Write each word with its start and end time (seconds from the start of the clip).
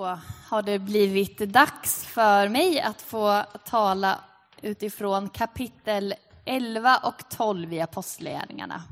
Då 0.00 0.18
har 0.48 0.62
det 0.62 0.78
blivit 0.78 1.38
dags 1.38 2.06
för 2.06 2.48
mig 2.48 2.80
att 2.80 3.02
få 3.02 3.44
tala 3.64 4.20
utifrån 4.62 5.28
kapitel 5.28 6.14
11 6.44 6.96
och 6.96 7.28
12 7.28 7.72
i 7.72 7.80
Apostlagärningarna. 7.80 8.82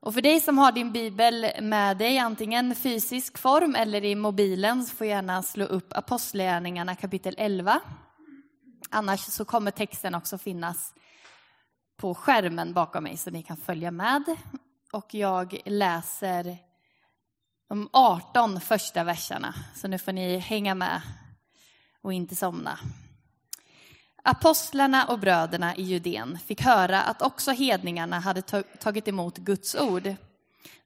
Och 0.00 0.14
för 0.14 0.20
dig 0.20 0.40
som 0.40 0.58
har 0.58 0.72
din 0.72 0.92
bibel 0.92 1.46
med 1.60 1.96
dig, 1.96 2.18
antingen 2.18 2.74
fysisk 2.74 3.38
form 3.38 3.74
eller 3.74 4.04
i 4.04 4.14
mobilen, 4.14 4.84
så 4.84 4.96
får 4.96 5.06
gärna 5.06 5.42
slå 5.42 5.64
upp 5.64 5.92
Apostlagärningarna 5.96 6.94
kapitel 6.94 7.34
11. 7.38 7.80
Annars 8.90 9.20
så 9.20 9.44
kommer 9.44 9.70
texten 9.70 10.14
också 10.14 10.38
finnas 10.38 10.94
på 11.96 12.14
skärmen 12.14 12.72
bakom 12.72 13.04
mig 13.04 13.16
så 13.16 13.30
ni 13.30 13.42
kan 13.42 13.56
följa 13.56 13.90
med. 13.90 14.24
Och 14.92 15.14
jag 15.14 15.60
läser 15.64 16.67
de 17.68 17.88
18 17.92 18.60
första 18.60 19.04
verserna, 19.04 19.54
så 19.74 19.88
nu 19.88 19.98
får 19.98 20.12
ni 20.12 20.38
hänga 20.38 20.74
med 20.74 21.00
och 22.02 22.12
inte 22.12 22.36
somna. 22.36 22.78
Apostlarna 24.22 25.04
och 25.06 25.18
bröderna 25.18 25.76
i 25.76 25.82
Judén 25.82 26.38
fick 26.46 26.60
höra 26.60 27.02
att 27.02 27.22
också 27.22 27.50
hedningarna 27.50 28.18
hade 28.18 28.42
tagit 28.80 29.08
emot 29.08 29.38
Guds 29.38 29.74
ord. 29.74 30.14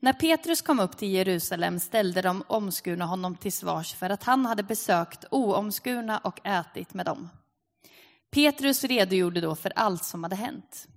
När 0.01 0.13
Petrus 0.13 0.63
kom 0.63 0.81
upp 0.81 0.97
till 0.97 1.11
Jerusalem 1.11 1.81
ställde 1.81 2.23
de 2.23 2.45
omskurna 2.47 3.05
honom 3.05 3.37
till 3.37 3.53
svars 3.53 3.95
för 3.95 4.11
att 4.11 4.25
han 4.25 4.47
hade 4.47 4.63
besökt 4.63 5.25
oomskurna 5.31 6.19
och 6.19 6.47
ätit 6.47 6.95
med 6.95 7.07
dem. 7.07 7.29
Petrus 8.31 8.85
redogjorde 8.85 9.41
då 9.41 9.55
för 9.55 9.73
allt 9.77 10.05
som 10.05 10.23
hade 10.23 10.37
hänt. 10.37 10.89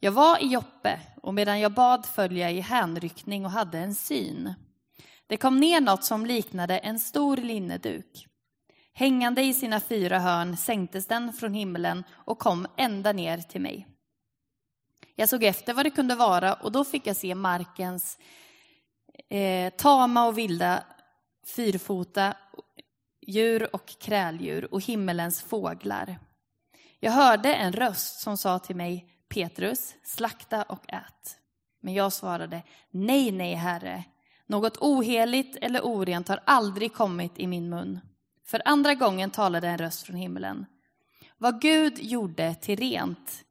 Jag 0.00 0.12
var 0.12 0.42
i 0.42 0.46
Joppe 0.46 1.00
och 1.22 1.34
medan 1.34 1.60
jag 1.60 1.72
bad 1.72 2.06
föll 2.06 2.36
jag 2.36 2.52
i 2.52 2.60
hänryckning 2.60 3.44
och 3.44 3.50
hade 3.50 3.78
en 3.78 3.94
syn. 3.94 4.54
Det 5.28 5.36
kom 5.36 5.60
ner 5.60 5.80
något 5.80 6.04
som 6.04 6.26
liknade 6.26 6.78
en 6.78 6.98
stor 6.98 7.36
linneduk. 7.36 8.26
Hängande 8.92 9.42
i 9.42 9.54
sina 9.54 9.80
fyra 9.80 10.18
hörn 10.18 10.56
sänktes 10.56 11.06
den 11.06 11.32
från 11.32 11.54
himlen 11.54 12.04
och 12.12 12.38
kom 12.38 12.66
ända 12.76 13.12
ner 13.12 13.38
till 13.38 13.60
mig. 13.60 13.86
Jag 15.14 15.28
såg 15.28 15.44
efter 15.44 15.74
vad 15.74 15.86
det 15.86 15.90
kunde 15.90 16.14
vara 16.14 16.54
och 16.54 16.72
då 16.72 16.84
fick 16.84 17.06
jag 17.06 17.16
se 17.16 17.34
markens 17.34 18.18
eh, 19.30 19.72
tama 19.72 20.26
och 20.26 20.38
vilda 20.38 20.84
fyrfota 21.56 22.34
djur 23.26 23.74
och 23.74 23.86
kräldjur 23.86 24.74
och 24.74 24.82
himmelens 24.82 25.42
fåglar. 25.42 26.18
Jag 27.00 27.12
hörde 27.12 27.54
en 27.54 27.72
röst 27.72 28.20
som 28.20 28.36
sa 28.36 28.58
till 28.58 28.76
mig, 28.76 29.06
Petrus, 29.28 29.94
slakta 30.04 30.62
och 30.62 30.92
ät. 30.92 31.38
Men 31.80 31.94
jag 31.94 32.12
svarade, 32.12 32.62
nej, 32.90 33.32
nej, 33.32 33.54
Herre, 33.54 34.04
något 34.48 34.76
oheligt 34.76 35.56
eller 35.56 35.80
orent 35.80 36.28
har 36.28 36.40
aldrig 36.44 36.92
kommit 36.92 37.38
i 37.38 37.46
min 37.46 37.68
mun. 37.68 38.00
För 38.46 38.62
andra 38.64 38.94
gången 38.94 39.30
talade 39.30 39.68
en 39.68 39.78
röst 39.78 40.02
från 40.02 40.16
himlen. 40.16 40.66
Vad 41.38 41.60
Gud 41.60 41.98
gjorde 41.98 42.54
till 42.54 42.78
rent 42.78 43.44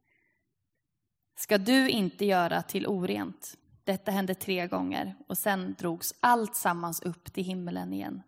ska 1.36 1.58
du 1.58 1.88
inte 1.88 2.24
göra 2.24 2.62
till 2.62 2.86
orent. 2.86 3.54
Detta 3.84 4.10
hände 4.10 4.34
tre 4.34 4.66
gånger 4.66 5.14
och 5.28 5.38
sen 5.38 5.74
drogs 5.78 6.14
allt 6.20 6.56
sammans 6.56 7.02
upp 7.02 7.32
till 7.32 7.44
himlen 7.44 7.92
igen. 7.92 8.22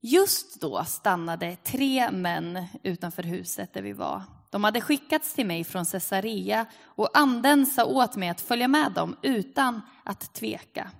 Just 0.00 0.60
då 0.60 0.84
stannade 0.84 1.56
tre 1.56 2.10
män 2.10 2.66
utanför 2.82 3.22
huset 3.22 3.74
där 3.74 3.82
vi 3.82 3.92
var. 3.92 4.22
De 4.50 4.64
hade 4.64 4.80
skickats 4.80 5.34
till 5.34 5.46
mig 5.46 5.64
från 5.64 5.84
Caesarea 5.84 6.66
och 6.84 7.18
anden 7.18 7.66
sa 7.66 7.84
åt 7.84 8.16
mig 8.16 8.28
att 8.28 8.40
följa 8.40 8.68
med 8.68 8.92
dem 8.92 9.16
utan 9.22 9.80
att 10.04 10.34
tveka. 10.34 10.90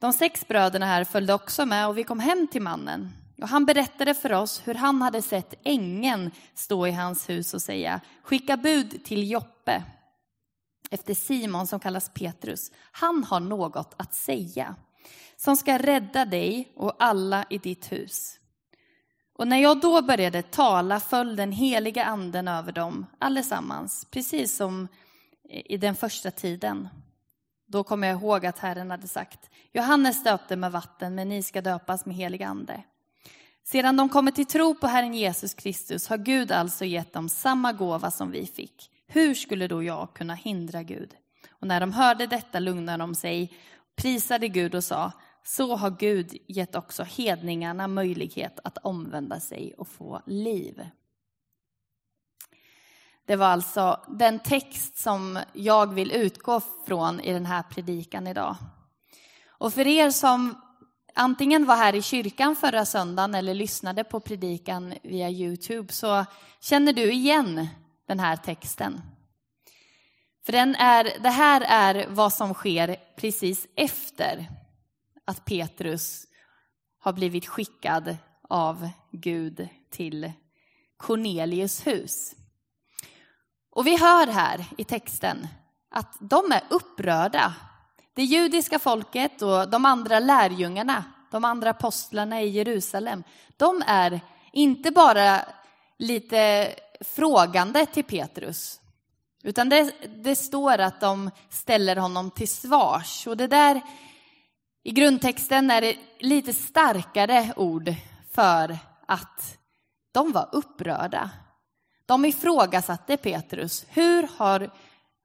De 0.00 0.12
sex 0.12 0.48
bröderna 0.48 0.86
här 0.86 1.04
följde 1.04 1.34
också 1.34 1.66
med 1.66 1.88
och 1.88 1.98
vi 1.98 2.04
kom 2.04 2.20
hem 2.20 2.46
till 2.46 2.62
mannen. 2.62 3.12
Och 3.42 3.48
han 3.48 3.64
berättade 3.64 4.14
för 4.14 4.32
oss 4.32 4.62
hur 4.64 4.74
han 4.74 5.02
hade 5.02 5.22
sett 5.22 5.54
ängeln 5.64 6.30
stå 6.54 6.86
i 6.86 6.90
hans 6.90 7.28
hus 7.28 7.54
och 7.54 7.62
säga 7.62 8.00
skicka 8.22 8.56
bud 8.56 9.04
till 9.04 9.30
Joppe 9.30 9.82
efter 10.90 11.14
Simon 11.14 11.66
som 11.66 11.80
kallas 11.80 12.10
Petrus. 12.14 12.70
Han 12.92 13.24
har 13.24 13.40
något 13.40 13.94
att 13.96 14.14
säga 14.14 14.74
som 15.36 15.56
ska 15.56 15.78
rädda 15.78 16.24
dig 16.24 16.72
och 16.76 16.96
alla 16.98 17.44
i 17.50 17.58
ditt 17.58 17.92
hus. 17.92 18.36
Och 19.34 19.48
när 19.48 19.58
jag 19.58 19.80
då 19.80 20.02
började 20.02 20.42
tala 20.42 21.00
föll 21.00 21.36
den 21.36 21.52
heliga 21.52 22.04
anden 22.04 22.48
över 22.48 22.72
dem 22.72 23.06
allesammans, 23.18 24.06
precis 24.10 24.56
som 24.56 24.88
i 25.48 25.76
den 25.76 25.94
första 25.94 26.30
tiden. 26.30 26.88
Då 27.70 27.84
kom 27.84 28.02
jag 28.02 28.12
ihåg 28.12 28.46
att 28.46 28.58
Herren 28.58 28.90
hade 28.90 29.08
sagt, 29.08 29.50
Johannes 29.72 30.24
döpte 30.24 30.56
med 30.56 30.72
vatten, 30.72 31.14
men 31.14 31.28
ni 31.28 31.42
ska 31.42 31.60
döpas 31.60 32.06
med 32.06 32.16
helig 32.16 32.42
ande. 32.42 32.82
Sedan 33.64 33.96
de 33.96 34.08
kommit 34.08 34.34
till 34.34 34.46
tro 34.46 34.74
på 34.74 34.86
Herren 34.86 35.14
Jesus 35.14 35.54
Kristus 35.54 36.08
har 36.08 36.18
Gud 36.18 36.52
alltså 36.52 36.84
gett 36.84 37.12
dem 37.12 37.28
samma 37.28 37.72
gåva 37.72 38.10
som 38.10 38.30
vi 38.30 38.46
fick. 38.46 38.90
Hur 39.06 39.34
skulle 39.34 39.66
då 39.66 39.82
jag 39.82 40.14
kunna 40.14 40.34
hindra 40.34 40.82
Gud? 40.82 41.14
Och 41.50 41.66
när 41.66 41.80
de 41.80 41.92
hörde 41.92 42.26
detta 42.26 42.58
lugnade 42.58 43.02
de 43.02 43.14
sig, 43.14 43.52
prisade 43.96 44.48
Gud 44.48 44.74
och 44.74 44.84
sa, 44.84 45.12
så 45.44 45.76
har 45.76 45.90
Gud 45.90 46.36
gett 46.46 46.74
också 46.74 47.02
hedningarna 47.02 47.88
möjlighet 47.88 48.58
att 48.64 48.78
omvända 48.78 49.40
sig 49.40 49.74
och 49.78 49.88
få 49.88 50.22
liv. 50.26 50.86
Det 53.26 53.36
var 53.36 53.46
alltså 53.46 54.00
den 54.08 54.38
text 54.38 54.98
som 54.98 55.38
jag 55.52 55.94
vill 55.94 56.12
utgå 56.12 56.60
från 56.86 57.20
i 57.20 57.32
den 57.32 57.46
här 57.46 57.62
predikan 57.62 58.26
idag. 58.26 58.56
Och 59.48 59.74
för 59.74 59.86
er 59.86 60.10
som 60.10 60.54
antingen 61.14 61.66
var 61.66 61.76
här 61.76 61.94
i 61.94 62.02
kyrkan 62.02 62.56
förra 62.56 62.84
söndagen 62.84 63.34
eller 63.34 63.54
lyssnade 63.54 64.04
på 64.04 64.20
predikan 64.20 64.94
via 65.02 65.30
Youtube 65.30 65.92
så 65.92 66.24
känner 66.60 66.92
du 66.92 67.12
igen 67.12 67.68
den 68.06 68.20
här 68.20 68.36
texten. 68.36 69.00
För 70.46 70.52
den 70.52 70.74
är, 70.74 71.22
det 71.22 71.30
här 71.30 71.60
är 71.60 72.06
vad 72.08 72.32
som 72.32 72.54
sker 72.54 72.96
precis 73.16 73.66
efter 73.76 74.48
att 75.24 75.44
Petrus 75.44 76.26
har 76.98 77.12
blivit 77.12 77.46
skickad 77.46 78.16
av 78.48 78.88
Gud 79.12 79.68
till 79.90 80.32
Cornelius 80.96 81.86
hus. 81.86 82.34
Och 83.70 83.86
vi 83.86 83.96
hör 83.96 84.26
här 84.26 84.64
i 84.78 84.84
texten 84.84 85.48
att 85.90 86.16
de 86.20 86.52
är 86.52 86.62
upprörda. 86.70 87.54
Det 88.14 88.22
judiska 88.22 88.78
folket 88.78 89.42
och 89.42 89.70
de 89.70 89.84
andra 89.84 90.18
lärjungarna, 90.18 91.04
de 91.30 91.44
andra 91.44 91.70
apostlarna 91.70 92.42
i 92.42 92.48
Jerusalem, 92.48 93.24
de 93.56 93.82
är 93.86 94.20
inte 94.52 94.90
bara 94.90 95.40
lite 95.98 96.72
frågande 97.00 97.86
till 97.86 98.04
Petrus, 98.04 98.80
utan 99.42 99.68
det, 99.68 99.92
det 100.22 100.36
står 100.36 100.78
att 100.78 101.00
de 101.00 101.30
ställer 101.50 101.96
honom 101.96 102.30
till 102.30 102.48
svars. 102.48 103.26
Och 103.26 103.36
det 103.36 103.46
där, 103.46 103.80
i 104.82 104.90
grundtexten 104.90 105.70
är 105.70 105.80
det 105.80 105.96
lite 106.18 106.52
starkare 106.52 107.52
ord 107.56 107.94
för 108.32 108.78
att 109.06 109.58
de 110.12 110.32
var 110.32 110.48
upprörda. 110.52 111.30
De 112.10 112.24
ifrågasatte 112.24 113.16
Petrus. 113.16 113.86
Hur, 113.88 114.28
har, 114.36 114.70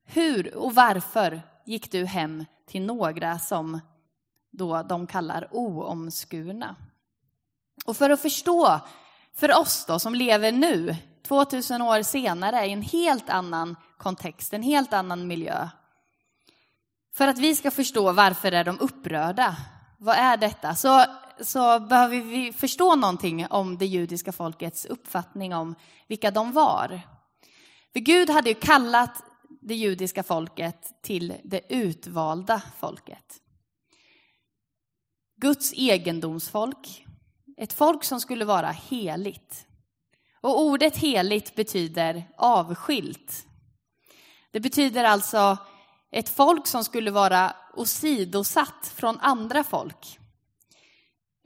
hur 0.06 0.56
och 0.56 0.76
varför 0.76 1.42
gick 1.66 1.92
du 1.92 2.06
hem 2.06 2.46
till 2.68 2.86
några 2.86 3.40
som 3.40 3.80
då 4.52 4.84
de 4.84 5.08
kallar 5.08 5.48
oomskurna? 5.52 6.76
Och 7.86 7.98
för 7.98 8.10
att 8.10 8.22
förstå, 8.22 8.80
för 9.36 9.60
oss 9.60 9.86
då 9.86 10.00
som 10.00 10.16
lever 10.16 10.52
nu, 10.52 10.96
2000 11.28 11.82
år 11.82 12.02
senare, 12.02 12.66
i 12.66 12.72
en 12.72 12.82
helt 12.82 13.30
annan 13.30 13.76
kontext, 13.98 14.54
en 14.54 14.64
helt 14.64 14.94
annan 14.94 15.28
miljö. 15.28 15.70
För 17.16 17.28
att 17.28 17.38
vi 17.38 17.56
ska 17.56 17.72
förstå 17.72 18.12
varför 18.12 18.52
är 18.52 18.64
de 18.64 18.80
upprörda, 18.80 19.56
vad 19.98 20.16
är 20.16 20.38
detta? 20.38 20.76
Så 20.76 21.06
så 21.42 21.80
behöver 21.80 22.22
vi 22.22 22.54
förstå 22.54 22.96
någonting 22.96 23.48
om 23.50 23.78
det 23.78 23.86
judiska 23.86 24.32
folkets 24.32 24.86
uppfattning 24.86 25.56
om 25.56 25.76
vilka 26.08 26.32
de 26.32 26.52
var. 26.52 27.02
För 27.94 28.00
Gud 28.00 28.30
hade 28.30 28.50
ju 28.50 28.56
kallat 28.56 29.24
det 29.62 29.76
judiska 29.76 30.24
folket 30.24 31.02
till 31.02 31.34
det 31.44 31.62
utvalda 31.70 32.62
folket. 32.80 33.42
Guds 35.42 35.74
egendomsfolk, 35.74 37.06
ett 37.58 37.74
folk 37.74 38.04
som 38.04 38.22
skulle 38.22 38.46
vara 38.46 38.72
heligt. 38.72 39.68
Och 40.42 40.62
ordet 40.62 40.98
heligt 40.98 41.56
betyder 41.56 42.24
avskilt. 42.38 43.46
Det 44.52 44.60
betyder 44.60 45.04
alltså 45.04 45.58
ett 46.12 46.30
folk 46.30 46.68
som 46.68 46.84
skulle 46.84 47.12
vara 47.12 47.56
åsidosatt 47.74 48.94
från 48.96 49.20
andra 49.20 49.64
folk. 49.64 50.20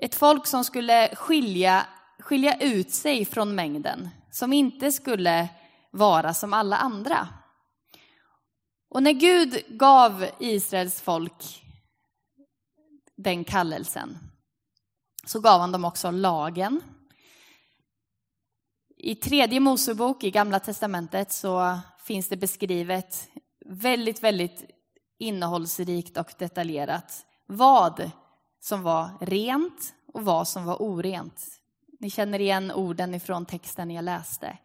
Ett 0.01 0.15
folk 0.15 0.47
som 0.47 0.63
skulle 0.63 1.15
skilja, 1.15 1.87
skilja 2.19 2.57
ut 2.57 2.91
sig 2.91 3.25
från 3.25 3.55
mängden, 3.55 4.09
som 4.31 4.53
inte 4.53 4.91
skulle 4.91 5.49
vara 5.91 6.33
som 6.33 6.53
alla 6.53 6.77
andra. 6.77 7.27
Och 8.89 9.03
när 9.03 9.11
Gud 9.11 9.63
gav 9.67 10.25
Israels 10.39 11.01
folk 11.01 11.63
den 13.17 13.43
kallelsen 13.43 14.17
så 15.25 15.39
gav 15.39 15.59
han 15.59 15.71
dem 15.71 15.85
också 15.85 16.11
lagen. 16.11 16.81
I 18.97 19.15
tredje 19.15 19.59
Mosebok 19.59 20.23
i 20.23 20.31
Gamla 20.31 20.59
testamentet 20.59 21.31
så 21.31 21.79
finns 22.03 22.29
det 22.29 22.37
beskrivet 22.37 23.29
väldigt, 23.65 24.23
väldigt 24.23 24.65
innehållsrikt 25.17 26.17
och 26.17 26.33
detaljerat 26.37 27.25
vad 27.45 28.11
som 28.59 28.83
var 28.83 29.09
rent 29.21 29.94
och 30.13 30.25
vad 30.25 30.47
som 30.47 30.65
var 30.65 30.81
orent. 30.81 31.45
Ni 32.00 32.09
känner 32.09 32.41
igen 32.41 32.71
orden 32.71 33.15
ifrån 33.15 33.45
texten 33.45 33.91
jag 33.91 34.03
läste. 34.03 34.57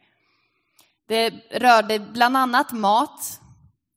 Det 1.07 1.31
rörde 1.51 1.99
bland 1.99 2.37
annat 2.37 2.73
mat, 2.73 3.41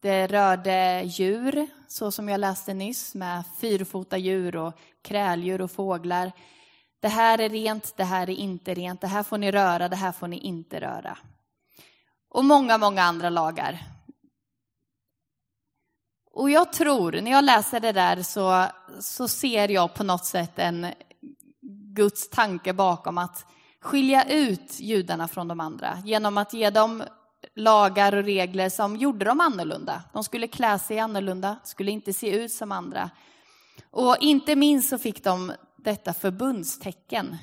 det 0.02 0.28
rörde 0.28 1.02
djur, 1.06 1.68
så 1.88 2.12
som 2.12 2.30
jag 2.30 2.40
läste 2.40 2.74
nyss, 2.74 3.16
med 3.16 3.44
fyrfota 3.60 4.18
djur 4.18 4.56
och 4.56 4.74
kräldjur 5.02 5.62
och 5.62 5.72
fåglar. 5.72 6.32
Det 7.00 7.08
här 7.08 7.40
är 7.40 7.50
rent, 7.50 7.98
det 7.98 8.04
här 8.04 8.30
är 8.30 8.36
inte 8.36 8.74
rent, 8.74 9.02
det 9.02 9.08
här 9.08 9.24
får 9.24 9.38
ni 9.38 9.52
röra, 9.52 9.90
det 9.90 9.96
här 9.96 10.12
får 10.12 10.28
ni 10.28 10.38
inte 10.38 10.82
röra. 10.82 11.18
Och 12.30 12.46
många, 12.46 12.78
många 12.78 13.04
andra 13.04 13.30
lagar. 13.30 13.97
Och 16.38 16.50
jag 16.50 16.74
tror, 16.74 17.12
när 17.12 17.32
jag 17.32 17.44
läser 17.44 17.80
det 17.80 17.92
där 17.92 18.24
så, 18.24 18.66
så 19.00 19.28
ser 19.28 19.72
jag 19.72 19.94
på 19.94 20.04
något 20.04 20.26
sätt 20.26 20.60
en 20.60 20.88
Guds 21.94 22.30
tanke 22.30 22.74
bakom 22.74 23.18
att 23.18 23.46
skilja 23.82 24.24
ut 24.24 24.80
judarna 24.80 25.28
från 25.28 25.48
de 25.48 25.60
andra 25.60 25.98
genom 26.06 26.38
att 26.38 26.54
ge 26.54 26.70
dem 26.70 27.04
lagar 27.56 28.16
och 28.16 28.24
regler 28.24 28.70
som 28.70 28.96
gjorde 28.96 29.26
dem 29.26 29.42
annorlunda. 29.42 30.04
De 30.14 30.24
skulle 30.24 30.48
klä 30.48 30.80
sig 30.80 31.00
annorlunda, 31.00 31.56
skulle 31.64 31.92
inte 31.92 32.14
se 32.14 32.30
ut 32.30 32.52
som 32.52 32.72
andra. 32.72 33.10
Och 33.92 34.18
inte 34.20 34.56
minst 34.56 34.90
så 34.90 34.98
fick 34.98 35.24
de 35.24 35.52
detta 35.78 36.14
förbundstecken. 36.14 37.38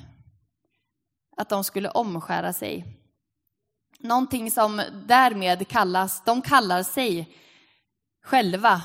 Att 1.37 1.49
de 1.49 1.63
skulle 1.63 1.89
omskära 1.89 2.53
sig. 2.53 2.85
Någonting 3.99 4.51
som 4.51 4.81
därmed 5.05 5.67
kallas, 5.67 6.23
de 6.25 6.41
kallar 6.41 6.83
sig 6.83 7.29
själva 8.25 8.81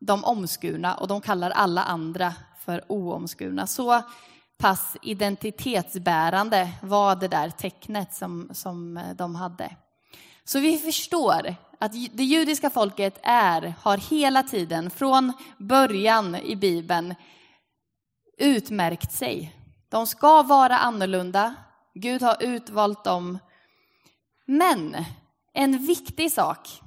de 0.00 0.24
omskurna 0.24 0.94
och 0.94 1.08
de 1.08 1.20
kallar 1.20 1.50
alla 1.50 1.82
andra 1.82 2.34
för 2.64 2.84
oomskurna. 2.88 3.66
Så 3.66 4.02
pass 4.58 4.96
identitetsbärande 5.02 6.70
var 6.82 7.16
det 7.16 7.28
där 7.28 7.50
tecknet 7.50 8.14
som, 8.14 8.50
som 8.52 9.00
de 9.18 9.34
hade. 9.34 9.76
Så 10.44 10.60
vi 10.60 10.78
förstår 10.78 11.54
att 11.80 11.92
det 12.12 12.24
judiska 12.24 12.70
folket 12.70 13.18
är, 13.22 13.74
har 13.82 13.96
hela 13.96 14.42
tiden, 14.42 14.90
från 14.90 15.32
början 15.58 16.36
i 16.36 16.56
Bibeln, 16.56 17.14
utmärkt 18.38 19.12
sig. 19.12 19.56
De 19.88 20.06
ska 20.06 20.42
vara 20.42 20.78
annorlunda. 20.78 21.54
Gud 21.94 22.22
har 22.22 22.36
utvalt 22.40 23.04
dem. 23.04 23.38
Men 24.46 25.04
en 25.52 25.86
viktig 25.86 26.32
sak 26.32 26.80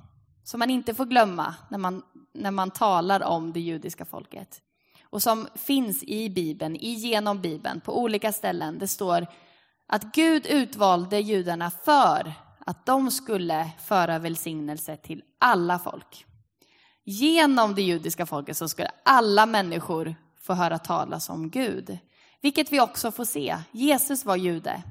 som 0.52 0.60
man 0.60 0.70
inte 0.70 0.94
får 0.94 1.06
glömma 1.06 1.56
när 1.70 1.78
man, 1.78 2.04
när 2.34 2.52
man 2.52 2.72
talar 2.72 3.24
om 3.24 3.54
det 3.54 3.60
judiska 3.60 4.06
folket 4.06 4.62
och 5.04 5.22
som 5.24 5.48
finns 5.56 6.04
i 6.04 6.30
Bibeln, 6.30 6.76
genom 6.76 7.42
Bibeln, 7.42 7.82
på 7.82 8.00
olika 8.00 8.32
ställen. 8.32 8.80
Det 8.80 8.88
står 8.88 9.28
att 9.88 10.04
Gud 10.04 10.46
utvalde 10.46 11.20
judarna 11.20 11.72
för 11.72 12.34
att 12.66 12.86
de 12.86 13.12
skulle 13.12 13.70
föra 13.84 14.20
välsignelse 14.20 14.98
till 14.98 15.24
alla 15.40 15.80
folk. 15.80 16.26
Genom 17.04 17.76
det 17.76 17.82
judiska 17.82 18.26
folket 18.26 18.58
så 18.58 18.70
skulle 18.70 18.92
alla 19.06 19.46
människor 19.46 20.16
få 20.42 20.54
höra 20.54 20.78
talas 20.78 21.30
om 21.30 21.50
Gud. 21.50 21.98
Vilket 22.42 22.72
vi 22.72 22.82
också 22.82 23.12
får 23.12 23.26
se. 23.26 23.58
Jesus 23.72 24.26
var 24.26 24.36
jude. 24.36 24.84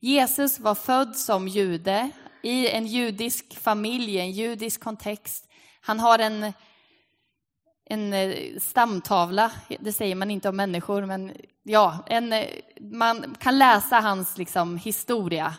Jesus 0.00 0.60
var 0.60 0.74
född 0.74 1.16
som 1.16 1.48
jude 1.48 2.10
i 2.42 2.68
en 2.68 2.86
judisk 2.86 3.58
familj, 3.58 4.18
en 4.18 4.32
judisk 4.32 4.80
kontext. 4.80 5.48
Han 5.80 6.00
har 6.00 6.18
en, 6.18 6.52
en 7.90 8.12
eh, 8.12 8.58
stamtavla, 8.60 9.52
det 9.80 9.92
säger 9.92 10.14
man 10.14 10.30
inte 10.30 10.48
om 10.48 10.56
människor, 10.56 11.06
men 11.06 11.32
ja, 11.62 12.04
en, 12.06 12.32
eh, 12.32 12.48
man 12.80 13.36
kan 13.40 13.58
läsa 13.58 14.00
hans 14.00 14.38
liksom, 14.38 14.76
historia 14.76 15.54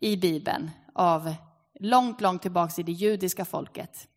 i 0.00 0.16
Bibeln 0.16 0.70
av 0.94 1.34
långt, 1.80 2.20
långt 2.20 2.42
tillbaka 2.42 2.80
i 2.80 2.84
det 2.84 2.92
judiska 2.92 3.44
folket. 3.44 4.08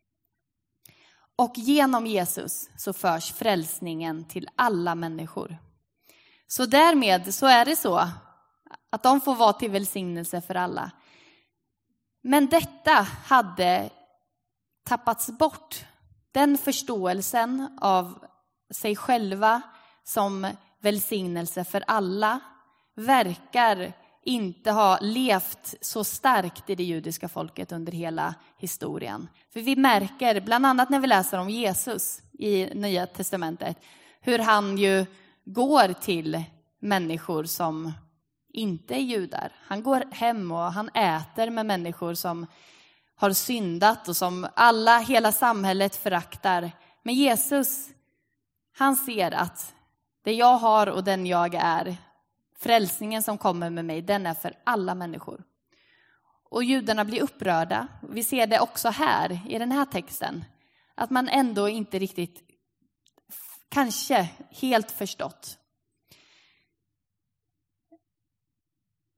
Och 1.36 1.54
genom 1.56 2.08
Jesus 2.08 2.70
så 2.78 2.94
förs 2.94 3.32
frälsningen 3.32 4.28
till 4.28 4.50
alla 4.56 4.96
människor. 4.96 5.58
Så 6.48 6.66
därmed 6.66 7.34
så 7.34 7.48
är 7.48 7.66
det 7.66 7.76
så 7.76 8.08
att 8.92 9.04
de 9.04 9.22
får 9.22 9.36
vara 9.36 9.54
till 9.54 9.72
välsignelse 9.72 10.42
för 10.42 10.56
alla. 10.56 10.92
Men 12.22 12.46
detta 12.46 13.08
hade 13.26 13.90
tappats 14.84 15.30
bort. 15.38 15.86
Den 16.32 16.58
förståelsen 16.58 17.78
av 17.82 18.26
sig 18.72 18.96
själva 18.96 19.62
som 20.04 20.48
välsignelse 20.82 21.64
för 21.64 21.84
alla 21.88 22.40
verkar 22.96 23.94
inte 24.24 24.72
ha 24.72 25.00
levt 25.02 25.76
så 25.82 26.04
starkt 26.04 26.70
i 26.70 26.76
det 26.76 26.84
judiska 26.84 27.30
folket 27.30 27.72
under 27.72 27.92
hela 27.92 28.36
historien. 28.58 29.28
För 29.54 29.60
vi 29.60 29.76
märker, 29.76 30.42
bland 30.42 30.66
annat 30.66 30.90
när 30.90 31.00
vi 31.00 31.08
läser 31.08 31.38
om 31.38 31.50
Jesus 31.50 32.22
i 32.34 32.66
Nya 32.66 33.08
Testamentet, 33.08 33.78
hur 34.22 34.40
han 34.40 34.78
ju 34.78 35.06
går 35.46 35.94
till 35.94 36.44
människor 36.80 37.44
som 37.44 37.92
inte 38.54 38.96
är 38.96 39.00
judar. 39.00 39.52
Han 39.68 39.84
går 39.84 40.04
hem 40.12 40.52
och 40.52 40.72
han 40.74 40.90
äter 40.90 41.50
med 41.50 41.66
människor 41.66 42.14
som 42.14 42.48
har 43.16 43.32
syndat 43.32 44.08
och 44.08 44.16
som 44.16 44.48
alla, 44.54 45.00
hela 45.00 45.32
samhället 45.32 45.96
föraktar. 45.96 46.72
Men 47.04 47.16
Jesus, 47.16 47.90
han 48.78 48.96
ser 48.96 49.32
att 49.32 49.76
det 50.24 50.34
jag 50.34 50.58
har 50.58 50.88
och 50.88 51.04
den 51.04 51.26
jag 51.26 51.56
är, 51.56 51.98
Frälsningen 52.62 53.24
som 53.24 53.38
kommer 53.38 53.70
med 53.70 53.86
mig, 53.86 54.02
den 54.02 54.26
är 54.26 54.34
för 54.34 54.54
alla 54.64 54.96
människor. 54.96 55.44
Och 56.50 56.64
judarna 56.64 57.06
blir 57.06 57.22
upprörda. 57.22 57.88
Vi 58.10 58.24
ser 58.24 58.48
det 58.48 58.60
också 58.60 58.90
här, 58.90 59.40
i 59.50 59.60
den 59.60 59.72
här 59.72 59.86
texten. 59.86 60.46
Att 60.96 61.10
man 61.10 61.28
ändå 61.28 61.70
inte 61.70 62.00
riktigt, 62.00 62.44
kanske 63.70 64.30
helt 64.50 64.92
förstått. 64.92 65.58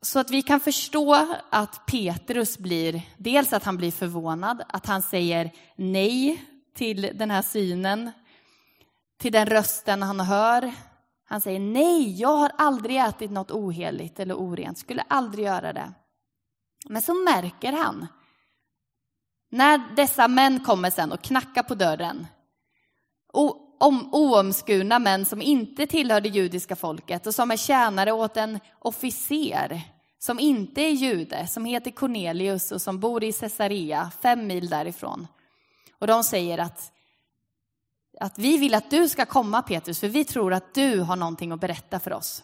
Så 0.03 0.19
att 0.19 0.29
vi 0.29 0.41
kan 0.41 0.59
förstå 0.59 1.35
att 1.49 1.85
Petrus 1.85 2.57
blir, 2.57 3.01
dels 3.17 3.53
att 3.53 3.63
han 3.63 3.77
blir 3.77 3.91
förvånad, 3.91 4.63
att 4.67 4.85
han 4.85 5.01
säger 5.01 5.51
nej 5.75 6.45
till 6.75 7.01
den 7.13 7.31
här 7.31 7.41
synen, 7.41 8.11
till 9.19 9.31
den 9.31 9.45
rösten 9.45 10.03
han 10.03 10.19
hör, 10.19 10.73
han 11.25 11.41
säger 11.41 11.59
nej, 11.59 12.21
jag 12.21 12.37
har 12.37 12.51
aldrig 12.57 12.97
ätit 12.97 13.31
något 13.31 13.51
oheligt 13.51 14.19
eller 14.19 14.35
orent, 14.35 14.77
skulle 14.77 15.03
aldrig 15.07 15.45
göra 15.45 15.73
det. 15.73 15.93
Men 16.85 17.01
så 17.01 17.13
märker 17.13 17.71
han, 17.73 18.07
när 19.51 19.95
dessa 19.95 20.27
män 20.27 20.63
kommer 20.63 20.89
sen 20.89 21.11
och 21.11 21.21
knackar 21.21 21.63
på 21.63 21.75
dörren, 21.75 22.27
oomskurna 24.11 24.99
män 24.99 25.25
som 25.25 25.41
inte 25.41 25.87
tillhör 25.87 26.21
det 26.21 26.29
judiska 26.29 26.75
folket 26.75 27.27
och 27.27 27.35
som 27.35 27.51
är 27.51 27.57
tjänare 27.57 28.11
åt 28.11 28.37
en 28.37 28.59
officer 28.79 29.92
som 30.23 30.39
inte 30.39 30.81
är 30.81 30.89
jude, 30.89 31.47
som 31.47 31.65
heter 31.65 31.91
Cornelius 31.91 32.71
och 32.71 32.81
som 32.81 32.99
bor 32.99 33.23
i 33.23 33.33
Caesarea, 33.33 34.11
fem 34.21 34.47
mil 34.47 34.69
därifrån. 34.69 35.27
Och 35.99 36.07
de 36.07 36.23
säger 36.23 36.57
att 36.57 36.91
att 38.19 38.37
vi 38.39 38.57
vill 38.57 38.73
att 38.73 38.89
du 38.91 39.09
ska 39.09 39.25
komma 39.25 39.61
Petrus, 39.61 39.99
för 39.99 40.07
vi 40.07 40.25
tror 40.25 40.53
att 40.53 40.73
du 40.73 40.99
har 40.99 41.15
någonting 41.15 41.51
att 41.51 41.59
berätta 41.59 41.99
för 41.99 42.13
oss. 42.13 42.43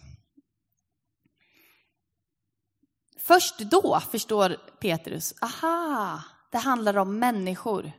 Först 3.18 3.60
då 3.60 4.00
förstår 4.00 4.50
Petrus, 4.80 5.34
aha, 5.42 6.24
det 6.52 6.58
handlar 6.58 6.98
om 6.98 7.20
människor. 7.20 7.92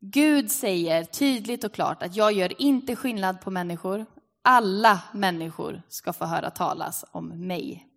Gud 0.00 0.50
säger 0.50 1.04
tydligt 1.04 1.64
och 1.64 1.72
klart 1.72 2.02
att 2.02 2.16
jag 2.16 2.32
gör 2.32 2.62
inte 2.62 2.96
skillnad 2.96 3.40
på 3.40 3.50
människor. 3.50 4.06
Alla 4.42 5.00
människor 5.12 5.82
ska 5.88 6.12
få 6.12 6.24
höra 6.24 6.50
talas 6.50 7.04
om 7.10 7.46
mig. 7.46 7.93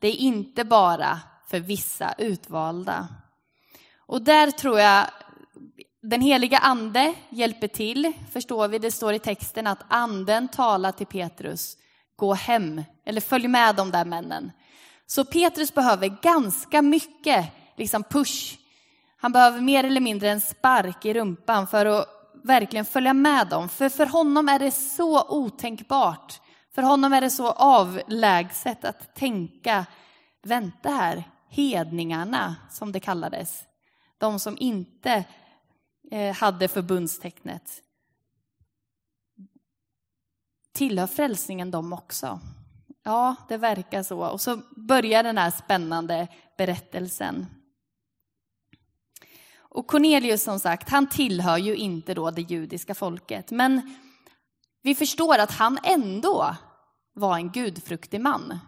Det 0.00 0.08
är 0.08 0.16
inte 0.16 0.64
bara 0.64 1.20
för 1.46 1.60
vissa 1.60 2.14
utvalda. 2.18 3.08
Och 4.06 4.22
där 4.22 4.50
tror 4.50 4.80
jag 4.80 5.06
den 6.02 6.20
heliga 6.20 6.58
ande 6.58 7.14
hjälper 7.28 7.68
till, 7.68 8.12
förstår 8.32 8.68
vi. 8.68 8.78
Det 8.78 8.90
står 8.90 9.14
i 9.14 9.18
texten 9.18 9.66
att 9.66 9.84
anden 9.88 10.48
talar 10.48 10.92
till 10.92 11.06
Petrus, 11.06 11.76
gå 12.16 12.34
hem, 12.34 12.82
eller 13.06 13.20
följ 13.20 13.48
med 13.48 13.76
de 13.76 13.90
där 13.90 14.04
männen. 14.04 14.52
Så 15.06 15.24
Petrus 15.24 15.74
behöver 15.74 16.08
ganska 16.22 16.82
mycket 16.82 17.46
liksom 17.76 18.02
push. 18.02 18.58
Han 19.16 19.32
behöver 19.32 19.60
mer 19.60 19.84
eller 19.84 20.00
mindre 20.00 20.30
en 20.30 20.40
spark 20.40 21.04
i 21.04 21.14
rumpan 21.14 21.66
för 21.66 21.86
att 21.86 22.08
verkligen 22.44 22.84
följa 22.84 23.14
med 23.14 23.48
dem. 23.48 23.68
För 23.68 23.88
för 23.88 24.06
honom 24.06 24.48
är 24.48 24.58
det 24.58 24.70
så 24.70 25.28
otänkbart 25.28 26.40
för 26.74 26.82
honom 26.82 27.12
är 27.12 27.20
det 27.20 27.30
så 27.30 27.50
avlägset 27.50 28.84
att 28.84 29.14
tänka, 29.14 29.86
vänta 30.42 30.90
här, 30.90 31.24
hedningarna 31.48 32.56
som 32.70 32.92
det 32.92 33.00
kallades, 33.00 33.64
de 34.18 34.40
som 34.40 34.56
inte 34.60 35.24
eh, 36.10 36.34
hade 36.34 36.68
förbundstecknet, 36.68 37.82
tillhör 40.72 41.06
frälsningen 41.06 41.70
dem 41.70 41.92
också? 41.92 42.40
Ja, 43.02 43.34
det 43.48 43.56
verkar 43.56 44.02
så. 44.02 44.26
Och 44.26 44.40
så 44.40 44.60
börjar 44.76 45.22
den 45.22 45.38
här 45.38 45.50
spännande 45.50 46.28
berättelsen. 46.56 47.46
Och 49.58 49.86
Cornelius 49.86 50.42
som 50.42 50.60
sagt, 50.60 50.88
han 50.88 51.08
tillhör 51.08 51.58
ju 51.58 51.76
inte 51.76 52.14
då 52.14 52.30
det 52.30 52.42
judiska 52.42 52.94
folket, 52.94 53.50
men 53.50 53.94
vi 54.82 54.94
förstår 54.94 55.38
att 55.38 55.52
han 55.52 55.78
ändå 55.82 56.56
var 57.14 57.36
en 57.36 57.50
gudfruktig 57.50 58.20
man. 58.20 58.58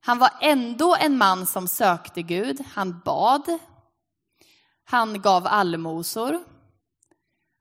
Han 0.00 0.18
var 0.18 0.30
ändå 0.40 0.96
en 1.00 1.18
man 1.18 1.46
som 1.46 1.68
sökte 1.68 2.22
Gud, 2.22 2.64
han 2.74 3.00
bad, 3.04 3.58
han 4.84 5.20
gav 5.20 5.46
allmosor. 5.46 6.44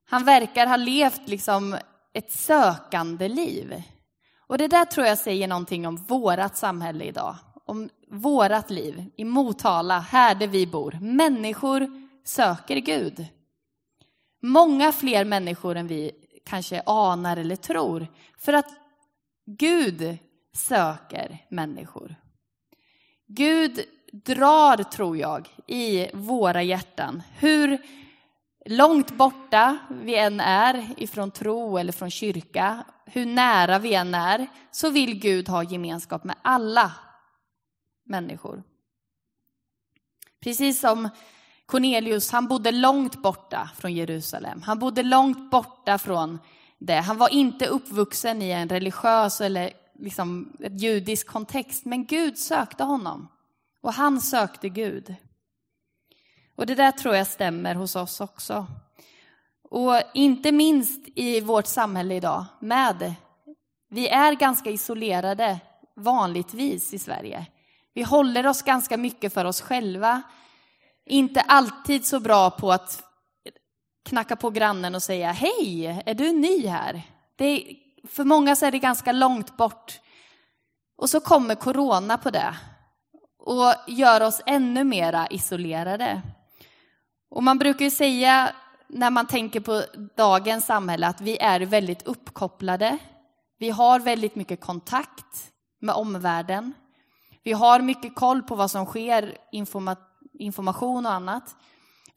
Han 0.09 0.25
verkar 0.25 0.67
ha 0.67 0.75
levt 0.75 1.27
liksom 1.27 1.77
ett 2.13 2.31
sökande 2.31 3.27
liv. 3.27 3.83
Och 4.47 4.57
det 4.57 4.67
där 4.67 4.85
tror 4.85 5.07
jag 5.07 5.17
säger 5.17 5.47
någonting 5.47 5.87
om 5.87 5.95
vårat 5.95 6.57
samhälle 6.57 7.03
idag, 7.05 7.35
om 7.65 7.89
vårat 8.11 8.69
liv 8.69 9.05
i 9.15 9.25
Motala, 9.25 9.99
här 9.99 10.35
där 10.35 10.47
vi 10.47 10.67
bor. 10.67 10.97
Människor 11.01 12.09
söker 12.25 12.77
Gud. 12.77 13.27
Många 14.41 14.91
fler 14.91 15.25
människor 15.25 15.75
än 15.75 15.87
vi 15.87 16.11
kanske 16.43 16.81
anar 16.85 17.37
eller 17.37 17.55
tror. 17.55 18.07
För 18.37 18.53
att 18.53 18.69
Gud 19.45 20.17
söker 20.53 21.45
människor. 21.49 22.15
Gud 23.27 23.79
drar, 24.11 24.83
tror 24.83 25.17
jag, 25.17 25.49
i 25.67 26.09
våra 26.13 26.63
hjärtan. 26.63 27.23
Hur 27.39 27.81
långt 28.65 29.17
borta 29.17 29.77
vi 29.89 30.15
än 30.15 30.39
är 30.39 30.93
ifrån 30.97 31.31
tro 31.31 31.77
eller 31.77 31.91
från 31.91 32.11
kyrka, 32.11 32.83
hur 33.05 33.25
nära 33.25 33.79
vi 33.79 33.93
än 33.93 34.15
är, 34.15 34.47
så 34.71 34.89
vill 34.89 35.19
Gud 35.19 35.49
ha 35.49 35.63
gemenskap 35.63 36.23
med 36.23 36.35
alla 36.41 36.91
människor. 38.05 38.63
Precis 40.43 40.79
som 40.79 41.09
Cornelius, 41.65 42.31
han 42.31 42.47
bodde 42.47 42.71
långt 42.71 43.21
borta 43.21 43.69
från 43.77 43.93
Jerusalem. 43.93 44.61
Han 44.61 44.79
bodde 44.79 45.03
långt 45.03 45.51
borta 45.51 45.97
från 45.97 46.39
det. 46.79 46.99
Han 46.99 47.17
var 47.17 47.29
inte 47.33 47.67
uppvuxen 47.67 48.41
i 48.41 48.51
en 48.51 48.69
religiös 48.69 49.41
eller 49.41 49.73
liksom 49.99 50.57
ett 50.59 50.81
judisk 50.81 51.27
kontext, 51.27 51.85
men 51.85 52.05
Gud 52.05 52.37
sökte 52.37 52.83
honom. 52.83 53.27
Och 53.81 53.93
han 53.93 54.21
sökte 54.21 54.69
Gud. 54.69 55.15
Och 56.55 56.65
det 56.65 56.75
där 56.75 56.91
tror 56.91 57.15
jag 57.15 57.27
stämmer 57.27 57.75
hos 57.75 57.95
oss 57.95 58.21
också. 58.21 58.67
Och 59.69 60.01
inte 60.13 60.51
minst 60.51 61.07
i 61.15 61.41
vårt 61.41 61.67
samhälle 61.67 62.15
idag 62.15 62.45
med, 62.59 63.13
vi 63.89 64.07
är 64.07 64.33
ganska 64.33 64.69
isolerade 64.69 65.59
vanligtvis 65.95 66.93
i 66.93 66.99
Sverige. 66.99 67.45
Vi 67.93 68.03
håller 68.03 68.47
oss 68.47 68.61
ganska 68.61 68.97
mycket 68.97 69.33
för 69.33 69.45
oss 69.45 69.61
själva. 69.61 70.21
Inte 71.05 71.41
alltid 71.41 72.05
så 72.05 72.19
bra 72.19 72.49
på 72.49 72.71
att 72.71 73.03
knacka 74.05 74.35
på 74.35 74.49
grannen 74.49 74.95
och 74.95 75.03
säga 75.03 75.31
hej, 75.31 75.85
är 76.05 76.13
du 76.13 76.31
ny 76.31 76.67
här? 76.67 77.01
Det 77.35 77.45
är, 77.45 77.75
för 78.07 78.23
många 78.23 78.55
så 78.55 78.65
är 78.65 78.71
det 78.71 78.79
ganska 78.79 79.11
långt 79.11 79.57
bort. 79.57 79.99
Och 80.97 81.09
så 81.09 81.19
kommer 81.19 81.55
corona 81.55 82.17
på 82.17 82.29
det 82.29 82.55
och 83.39 83.73
gör 83.87 84.21
oss 84.21 84.41
ännu 84.45 84.83
mera 84.83 85.27
isolerade. 85.27 86.21
Och 87.29 87.43
man 87.43 87.57
brukar 87.57 87.85
ju 87.85 87.91
säga 87.91 88.55
när 88.87 89.09
man 89.09 89.27
tänker 89.27 89.59
på 89.59 89.83
dagens 90.15 90.65
samhälle 90.65 91.07
att 91.07 91.21
vi 91.21 91.37
är 91.37 91.59
väldigt 91.59 92.03
uppkopplade. 92.03 92.97
Vi 93.59 93.69
har 93.69 93.99
väldigt 93.99 94.35
mycket 94.35 94.61
kontakt 94.61 95.51
med 95.79 95.95
omvärlden. 95.95 96.73
Vi 97.43 97.51
har 97.51 97.79
mycket 97.79 98.15
koll 98.15 98.41
på 98.41 98.55
vad 98.55 98.71
som 98.71 98.85
sker, 98.85 99.37
informat 99.51 100.12
information 100.33 101.05
och 101.05 101.11
annat. 101.11 101.55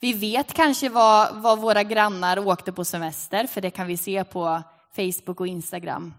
Vi 0.01 0.13
vet 0.13 0.53
kanske 0.53 0.89
vad, 0.89 1.43
vad 1.43 1.59
våra 1.59 1.83
grannar 1.83 2.39
åkte 2.39 2.73
på 2.73 2.85
semester, 2.85 3.47
för 3.47 3.61
det 3.61 3.71
kan 3.71 3.87
vi 3.87 3.97
se 3.97 4.25
på 4.25 4.63
Facebook 4.97 5.41
och 5.41 5.47
Instagram. 5.47 6.15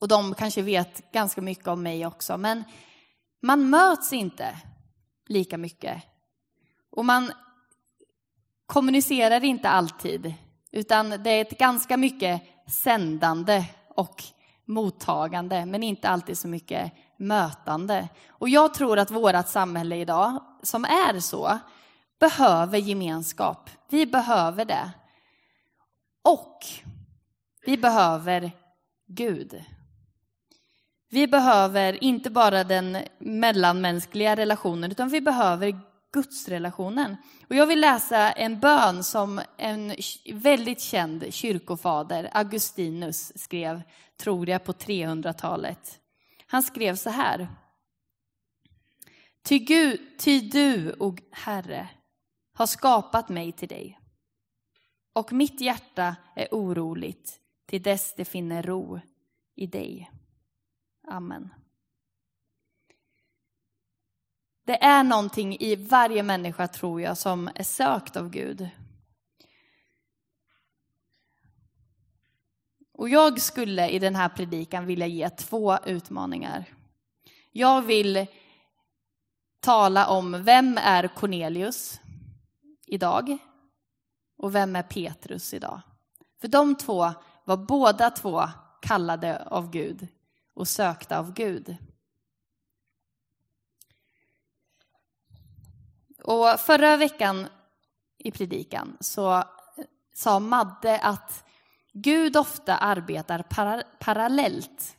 Och 0.00 0.08
de 0.08 0.34
kanske 0.34 0.62
vet 0.62 1.12
ganska 1.12 1.42
mycket 1.42 1.68
om 1.68 1.82
mig 1.82 2.06
också, 2.06 2.38
men 2.38 2.64
man 3.42 3.70
möts 3.70 4.12
inte 4.12 4.56
lika 5.28 5.58
mycket. 5.58 6.02
Och 6.90 7.04
man 7.04 7.32
kommunicerar 8.66 9.44
inte 9.44 9.68
alltid, 9.68 10.34
utan 10.72 11.10
det 11.10 11.30
är 11.30 11.40
ett 11.40 11.58
ganska 11.58 11.96
mycket 11.96 12.42
sändande 12.68 13.64
och 13.94 14.22
mottagande, 14.64 15.66
men 15.66 15.82
inte 15.82 16.08
alltid 16.08 16.38
så 16.38 16.48
mycket 16.48 16.92
mötande. 17.16 18.08
Och 18.28 18.48
jag 18.48 18.74
tror 18.74 18.98
att 18.98 19.10
vårt 19.10 19.48
samhälle 19.48 19.96
idag, 19.96 20.42
som 20.62 20.84
är 20.84 21.20
så, 21.20 21.58
behöver 22.20 22.78
gemenskap. 22.78 23.70
Vi 23.90 24.06
behöver 24.06 24.64
det. 24.64 24.90
Och 26.22 26.58
vi 27.66 27.76
behöver 27.76 28.50
Gud. 29.06 29.64
Vi 31.10 31.26
behöver 31.26 32.04
inte 32.04 32.30
bara 32.30 32.64
den 32.64 32.98
mellanmänskliga 33.18 34.36
relationen, 34.36 34.90
utan 34.90 35.08
vi 35.08 35.20
behöver 35.20 35.80
gudsrelationen. 36.12 37.16
Och 37.48 37.56
jag 37.56 37.66
vill 37.66 37.80
läsa 37.80 38.32
en 38.32 38.60
bön 38.60 39.04
som 39.04 39.40
en 39.56 39.94
väldigt 40.32 40.80
känd 40.80 41.34
kyrkofader, 41.34 42.30
Augustinus, 42.32 43.32
skrev, 43.36 43.82
tror 44.20 44.48
jag, 44.48 44.64
på 44.64 44.72
300-talet. 44.72 45.98
Han 46.46 46.62
skrev 46.62 46.96
så 46.96 47.10
här. 47.10 47.48
Ty, 49.42 49.58
Gud, 49.58 50.00
ty 50.18 50.40
du, 50.40 50.94
o 50.98 51.16
Herre, 51.30 51.88
har 52.54 52.66
skapat 52.66 53.28
mig 53.28 53.52
till 53.52 53.68
dig. 53.68 53.98
Och 55.12 55.32
mitt 55.32 55.60
hjärta 55.60 56.16
är 56.36 56.48
oroligt 56.50 57.40
till 57.66 57.82
dess 57.82 58.14
det 58.16 58.24
finner 58.24 58.62
ro 58.62 59.00
i 59.54 59.66
dig. 59.66 60.10
Amen. 61.08 61.54
Det 64.64 64.84
är 64.84 65.04
någonting 65.04 65.56
i 65.60 65.76
varje 65.76 66.22
människa, 66.22 66.68
tror 66.68 67.00
jag, 67.00 67.18
som 67.18 67.50
är 67.54 67.64
sökt 67.64 68.16
av 68.16 68.30
Gud. 68.30 68.68
Och 72.92 73.08
jag 73.08 73.40
skulle 73.40 73.88
i 73.88 73.98
den 73.98 74.16
här 74.16 74.28
predikan 74.28 74.86
vilja 74.86 75.06
ge 75.06 75.30
två 75.30 75.78
utmaningar. 75.86 76.64
Jag 77.50 77.82
vill 77.82 78.26
tala 79.62 80.06
om 80.06 80.44
vem 80.44 80.78
är 80.78 81.08
Cornelius 81.08 82.00
idag 82.86 83.38
och 84.38 84.54
vem 84.54 84.76
är 84.76 84.82
Petrus 84.82 85.54
idag. 85.54 85.80
För 86.40 86.48
de 86.48 86.74
två 86.74 87.12
var 87.44 87.56
båda 87.56 88.10
två 88.10 88.48
kallade 88.80 89.44
av 89.46 89.70
Gud 89.70 90.08
och 90.54 90.68
sökta 90.68 91.18
av 91.18 91.32
Gud. 91.32 91.76
Och 96.24 96.60
förra 96.60 96.96
veckan 96.96 97.48
i 98.18 98.30
predikan 98.30 98.96
så 99.00 99.36
eh, 99.36 99.44
sa 100.14 100.40
Madde 100.40 100.98
att 100.98 101.44
Gud 101.92 102.36
ofta 102.36 102.76
arbetar 102.76 103.42
para 103.42 103.82
parallellt. 103.98 104.96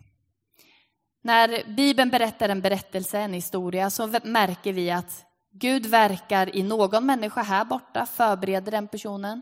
När 1.25 1.63
Bibeln 1.67 2.09
berättar 2.09 2.49
en 2.49 2.61
berättelse, 2.61 3.19
en 3.19 3.33
historia, 3.33 3.89
så 3.89 4.07
märker 4.23 4.73
vi 4.73 4.91
att 4.91 5.25
Gud 5.51 5.85
verkar 5.85 6.55
i 6.55 6.63
någon 6.63 7.05
människa 7.05 7.41
här 7.41 7.65
borta, 7.65 8.05
förbereder 8.05 8.71
den 8.71 8.87
personen. 8.87 9.41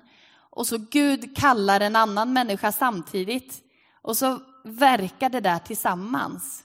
Och 0.50 0.68
så 0.68 0.78
Gud 0.78 1.38
kallar 1.38 1.80
en 1.80 1.96
annan 1.96 2.34
människa 2.34 2.72
samtidigt. 2.72 3.60
Och 4.02 4.18
så 4.18 4.40
verkar 4.64 5.30
det 5.30 5.40
där 5.40 5.60
tillsammans. 5.60 6.64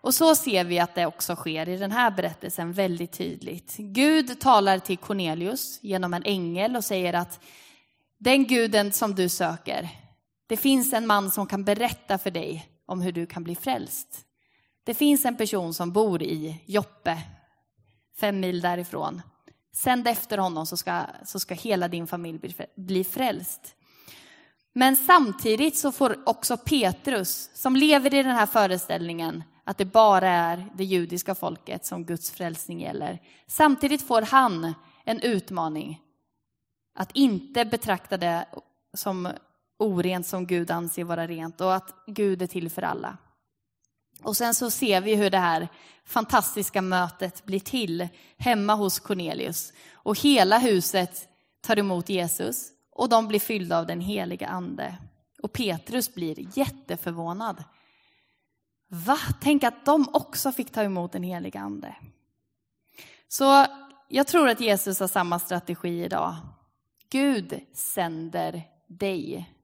Och 0.00 0.14
så 0.14 0.34
ser 0.34 0.64
vi 0.64 0.78
att 0.78 0.94
det 0.94 1.06
också 1.06 1.36
sker 1.36 1.68
i 1.68 1.76
den 1.76 1.92
här 1.92 2.10
berättelsen 2.10 2.72
väldigt 2.72 3.12
tydligt. 3.12 3.74
Gud 3.78 4.40
talar 4.40 4.78
till 4.78 4.98
Cornelius 4.98 5.78
genom 5.82 6.14
en 6.14 6.22
ängel 6.24 6.76
och 6.76 6.84
säger 6.84 7.12
att 7.12 7.40
den 8.18 8.46
guden 8.46 8.92
som 8.92 9.14
du 9.14 9.28
söker, 9.28 9.88
det 10.46 10.56
finns 10.56 10.92
en 10.92 11.06
man 11.06 11.30
som 11.30 11.46
kan 11.46 11.64
berätta 11.64 12.18
för 12.18 12.30
dig 12.30 12.75
om 12.86 13.00
hur 13.00 13.12
du 13.12 13.26
kan 13.26 13.44
bli 13.44 13.54
frälst. 13.54 14.26
Det 14.84 14.94
finns 14.94 15.24
en 15.24 15.36
person 15.36 15.74
som 15.74 15.92
bor 15.92 16.22
i 16.22 16.62
Joppe, 16.66 17.22
fem 18.20 18.40
mil 18.40 18.60
därifrån. 18.60 19.22
Sänd 19.74 20.08
efter 20.08 20.38
honom 20.38 20.66
så 20.66 20.76
ska, 20.76 21.02
så 21.24 21.40
ska 21.40 21.54
hela 21.54 21.88
din 21.88 22.06
familj 22.06 22.54
bli 22.76 23.04
frälst. 23.04 23.74
Men 24.72 24.96
samtidigt 24.96 25.78
så 25.78 25.92
får 25.92 26.28
också 26.28 26.56
Petrus, 26.56 27.50
som 27.54 27.76
lever 27.76 28.14
i 28.14 28.22
den 28.22 28.36
här 28.36 28.46
föreställningen, 28.46 29.42
att 29.64 29.78
det 29.78 29.84
bara 29.84 30.28
är 30.28 30.70
det 30.74 30.84
judiska 30.84 31.34
folket 31.34 31.86
som 31.86 32.04
Guds 32.04 32.30
frälsning 32.30 32.80
gäller. 32.80 33.22
Samtidigt 33.46 34.06
får 34.06 34.22
han 34.22 34.74
en 35.04 35.20
utmaning 35.20 36.00
att 36.94 37.10
inte 37.12 37.64
betrakta 37.64 38.16
det 38.16 38.46
som 38.94 39.28
orent 39.78 40.26
som 40.26 40.46
Gud 40.46 40.70
anser 40.70 41.04
vara 41.04 41.26
rent 41.26 41.60
och 41.60 41.74
att 41.74 41.94
Gud 42.06 42.42
är 42.42 42.46
till 42.46 42.70
för 42.70 42.82
alla. 42.82 43.16
Och 44.22 44.36
sen 44.36 44.54
så 44.54 44.70
ser 44.70 45.00
vi 45.00 45.14
hur 45.14 45.30
det 45.30 45.38
här 45.38 45.68
fantastiska 46.04 46.82
mötet 46.82 47.44
blir 47.44 47.60
till 47.60 48.08
hemma 48.36 48.74
hos 48.74 48.98
Cornelius. 48.98 49.72
Och 49.92 50.18
hela 50.18 50.58
huset 50.58 51.28
tar 51.60 51.78
emot 51.78 52.08
Jesus 52.08 52.68
och 52.92 53.08
de 53.08 53.28
blir 53.28 53.40
fyllda 53.40 53.78
av 53.78 53.86
den 53.86 54.00
heliga 54.00 54.46
ande. 54.46 54.96
Och 55.42 55.52
Petrus 55.52 56.14
blir 56.14 56.58
jätteförvånad. 56.58 57.64
Va? 58.88 59.18
Tänk 59.40 59.64
att 59.64 59.84
de 59.84 60.08
också 60.12 60.52
fick 60.52 60.72
ta 60.72 60.82
emot 60.82 61.12
den 61.12 61.22
heliga 61.22 61.60
ande. 61.60 61.96
Så 63.28 63.66
jag 64.08 64.26
tror 64.26 64.48
att 64.48 64.60
Jesus 64.60 65.00
har 65.00 65.08
samma 65.08 65.38
strategi 65.38 66.04
idag. 66.04 66.36
Gud 67.10 67.60
sänder 67.74 68.62
dig. 68.86 69.55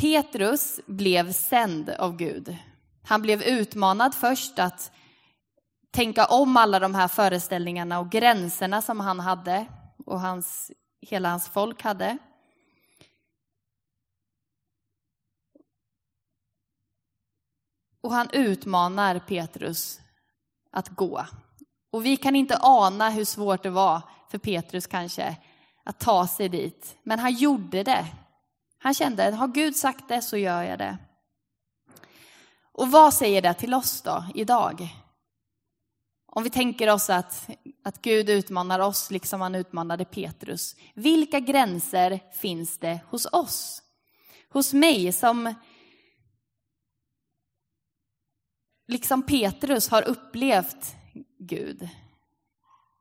Petrus 0.00 0.80
blev 0.86 1.32
sänd 1.32 1.90
av 1.90 2.16
Gud. 2.16 2.56
Han 3.02 3.22
blev 3.22 3.42
utmanad 3.42 4.14
först 4.14 4.58
att 4.58 4.92
tänka 5.90 6.26
om 6.26 6.56
alla 6.56 6.78
de 6.78 6.94
här 6.94 7.08
föreställningarna 7.08 7.98
och 7.98 8.10
gränserna 8.10 8.82
som 8.82 9.00
han 9.00 9.20
hade 9.20 9.66
och 10.06 10.20
hans, 10.20 10.72
hela 11.00 11.30
hans 11.30 11.48
folk 11.48 11.82
hade. 11.82 12.18
Och 18.00 18.12
han 18.12 18.30
utmanar 18.32 19.18
Petrus 19.18 20.00
att 20.70 20.88
gå. 20.88 21.26
Och 21.90 22.06
vi 22.06 22.16
kan 22.16 22.36
inte 22.36 22.58
ana 22.60 23.10
hur 23.10 23.24
svårt 23.24 23.62
det 23.62 23.70
var 23.70 24.02
för 24.30 24.38
Petrus 24.38 24.86
kanske 24.86 25.36
att 25.84 25.98
ta 25.98 26.26
sig 26.26 26.48
dit. 26.48 26.98
Men 27.02 27.18
han 27.18 27.32
gjorde 27.34 27.82
det. 27.82 28.06
Han 28.82 28.94
kände, 28.94 29.30
har 29.30 29.48
Gud 29.48 29.76
sagt 29.76 30.08
det 30.08 30.22
så 30.22 30.36
gör 30.36 30.62
jag 30.62 30.78
det. 30.78 30.98
Och 32.72 32.90
vad 32.90 33.14
säger 33.14 33.42
det 33.42 33.54
till 33.54 33.74
oss 33.74 34.02
då, 34.02 34.24
idag? 34.34 34.88
Om 36.26 36.42
vi 36.42 36.50
tänker 36.50 36.90
oss 36.90 37.10
att, 37.10 37.50
att 37.84 38.02
Gud 38.02 38.28
utmanar 38.28 38.80
oss 38.80 39.10
liksom 39.10 39.40
han 39.40 39.54
utmanade 39.54 40.04
Petrus. 40.04 40.76
Vilka 40.94 41.40
gränser 41.40 42.20
finns 42.32 42.78
det 42.78 43.00
hos 43.08 43.26
oss? 43.32 43.82
Hos 44.48 44.72
mig 44.72 45.12
som 45.12 45.54
liksom 48.88 49.22
Petrus 49.22 49.88
har 49.88 50.02
upplevt 50.02 50.94
Gud. 51.38 51.88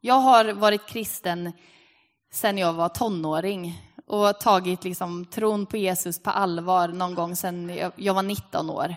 Jag 0.01 0.19
har 0.19 0.53
varit 0.53 0.87
kristen 0.87 1.51
sedan 2.31 2.57
jag 2.57 2.73
var 2.73 2.89
tonåring 2.89 3.88
och 4.09 4.39
tagit 4.39 4.83
liksom 4.83 5.25
tron 5.25 5.65
på 5.65 5.77
Jesus 5.77 6.19
på 6.19 6.29
allvar 6.29 6.87
någon 6.87 7.15
gång 7.15 7.35
sedan 7.35 7.91
jag 7.95 8.13
var 8.13 8.23
19 8.23 8.69
år. 8.69 8.95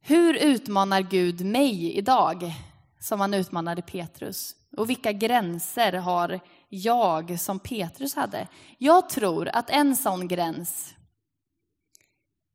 Hur 0.00 0.34
utmanar 0.34 1.00
Gud 1.00 1.44
mig 1.44 1.96
idag 1.96 2.54
som 3.00 3.20
han 3.20 3.34
utmanade 3.34 3.82
Petrus? 3.82 4.54
Och 4.76 4.90
vilka 4.90 5.12
gränser 5.12 5.92
har 5.92 6.40
jag 6.68 7.40
som 7.40 7.58
Petrus 7.58 8.14
hade? 8.14 8.48
Jag 8.78 9.08
tror 9.08 9.48
att 9.48 9.70
en 9.70 9.96
sån 9.96 10.28
gräns 10.28 10.94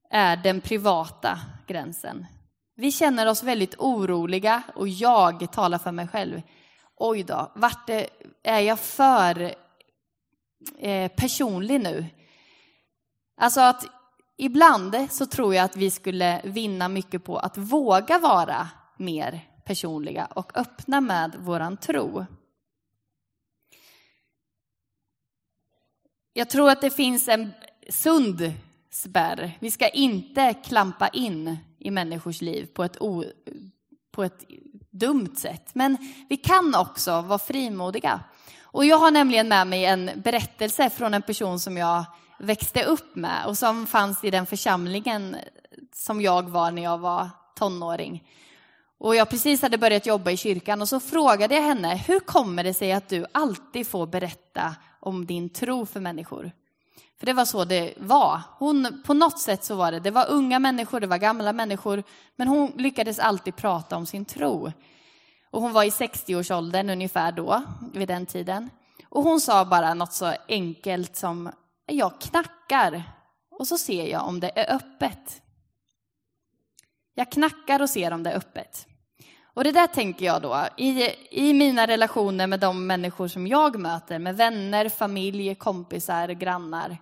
är 0.10 0.38
den 0.38 0.62
privata 0.62 1.39
gränsen. 1.67 2.25
Vi 2.75 2.91
känner 2.91 3.27
oss 3.27 3.43
väldigt 3.43 3.75
oroliga 3.77 4.63
och 4.75 4.88
jag 4.88 5.51
talar 5.51 5.77
för 5.77 5.92
mig 5.92 6.07
själv. 6.07 6.42
Oj 6.96 7.24
då, 7.24 7.51
vart 7.55 7.90
är 8.44 8.59
jag 8.59 8.79
för 8.79 9.55
eh, 10.79 11.11
personlig 11.11 11.81
nu? 11.81 12.05
Alltså 13.37 13.61
att 13.61 13.85
ibland 14.37 14.95
så 15.11 15.25
tror 15.25 15.55
jag 15.55 15.65
att 15.65 15.75
vi 15.75 15.91
skulle 15.91 16.41
vinna 16.43 16.89
mycket 16.89 17.24
på 17.24 17.37
att 17.37 17.57
våga 17.57 18.19
vara 18.19 18.69
mer 18.98 19.41
personliga 19.65 20.25
och 20.25 20.57
öppna 20.57 21.01
med 21.01 21.35
våran 21.39 21.77
tro. 21.77 22.25
Jag 26.33 26.50
tror 26.50 26.69
att 26.69 26.81
det 26.81 26.89
finns 26.89 27.27
en 27.27 27.51
sund 27.89 28.53
spärr. 28.91 29.57
Vi 29.59 29.72
ska 29.72 29.89
inte 29.89 30.53
klampa 30.53 31.07
in 31.07 31.57
i 31.79 31.91
människors 31.91 32.41
liv 32.41 32.65
på 32.65 32.83
ett, 32.83 33.01
o, 33.01 33.24
på 34.11 34.24
ett 34.24 34.45
dumt 34.91 35.35
sätt. 35.35 35.75
Men 35.75 35.98
vi 36.29 36.37
kan 36.37 36.75
också 36.75 37.22
vara 37.22 37.39
frimodiga. 37.39 38.19
Och 38.72 38.86
jag 38.86 38.98
har 38.98 39.12
nämligen 39.12 39.48
med 39.48 39.68
mig 39.68 39.86
en 39.86 40.12
berättelse 40.16 40.90
från 40.90 41.14
en 41.14 41.22
person 41.22 41.60
som 41.60 41.77
jag 41.77 42.05
växte 42.40 42.84
upp 42.84 43.16
med 43.16 43.46
och 43.46 43.58
som 43.58 43.88
fanns 43.88 44.24
i 44.24 44.32
den 44.32 44.46
församlingen 44.46 45.36
som 45.94 46.22
jag 46.22 46.50
var 46.50 46.72
när 46.72 46.84
jag 46.84 46.98
var 46.98 47.29
tonåring. 47.55 48.24
Och 48.98 49.16
jag 49.16 49.29
precis 49.29 49.62
hade 49.62 49.77
börjat 49.77 50.05
jobba 50.05 50.32
i 50.32 50.38
kyrkan 50.38 50.82
och 50.82 50.90
så 50.90 51.00
frågade 51.00 51.55
jag 51.55 51.62
henne, 51.62 51.96
hur 51.96 52.20
kommer 52.20 52.64
det 52.64 52.74
sig 52.74 52.92
att 52.92 53.10
du 53.10 53.25
alltid 53.32 53.88
får 53.88 54.08
berätta 54.08 54.75
om 55.00 55.25
din 55.25 55.50
tro 55.50 55.86
för 55.86 56.00
människor? 56.00 56.51
För 57.20 57.25
det 57.25 57.34
var 57.34 57.46
så 57.46 57.66
det 57.66 57.94
var. 57.98 58.42
Hon, 58.58 59.03
på 59.05 59.14
något 59.14 59.40
sätt 59.40 59.64
så 59.64 59.75
var 59.75 59.92
det, 59.92 60.00
det 60.00 60.12
var 60.12 60.29
unga 60.29 60.60
människor, 60.60 61.00
det 61.00 61.08
var 61.08 61.18
gamla 61.18 61.53
människor, 61.53 62.03
men 62.36 62.48
hon 62.48 62.72
lyckades 62.75 63.20
alltid 63.20 63.55
prata 63.55 63.98
om 63.98 64.05
sin 64.05 64.25
tro. 64.25 64.72
Och 65.51 65.62
hon 65.62 65.74
var 65.74 65.83
i 65.83 65.90
60-årsåldern 65.90 66.90
ungefär 66.90 67.31
då, 67.31 67.64
vid 67.94 68.07
den 68.07 68.25
tiden. 68.25 68.70
Och 69.09 69.24
hon 69.24 69.42
sa 69.42 69.66
bara 69.66 69.94
något 69.94 70.14
så 70.14 70.33
enkelt 70.48 71.16
som, 71.16 71.51
jag 71.85 72.22
knackar 72.22 73.03
och 73.51 73.68
så 73.68 73.77
ser 73.77 74.07
jag 74.07 74.27
om 74.27 74.40
det 74.40 74.51
är 74.55 74.75
öppet. 74.75 75.42
Jag 77.14 77.31
knackar 77.31 77.81
och 77.81 77.90
ser 77.90 78.14
om 78.14 78.24
det 78.24 78.31
är 78.31 78.38
öppet. 78.38 78.85
Och 79.53 79.64
det 79.64 79.72
där 79.72 79.88
tänker 79.88 80.25
jag 80.25 80.42
då, 80.42 80.68
i, 80.77 81.09
i 81.31 81.53
mina 81.53 81.88
relationer 81.88 82.48
med 82.48 82.59
de 82.59 82.88
människor 82.88 83.27
som 83.27 83.48
jag 83.48 83.79
möter, 83.79 84.20
med 84.20 84.38
vänner, 84.38 84.90
familj, 84.90 85.55
kompisar, 85.55 86.27
grannar. 86.27 86.98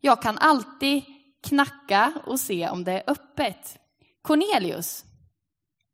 Jag 0.00 0.22
kan 0.22 0.38
alltid 0.38 1.02
knacka 1.42 2.12
och 2.26 2.40
se 2.40 2.68
om 2.68 2.84
det 2.84 2.92
är 2.92 3.02
öppet. 3.06 3.78
Cornelius, 4.22 5.04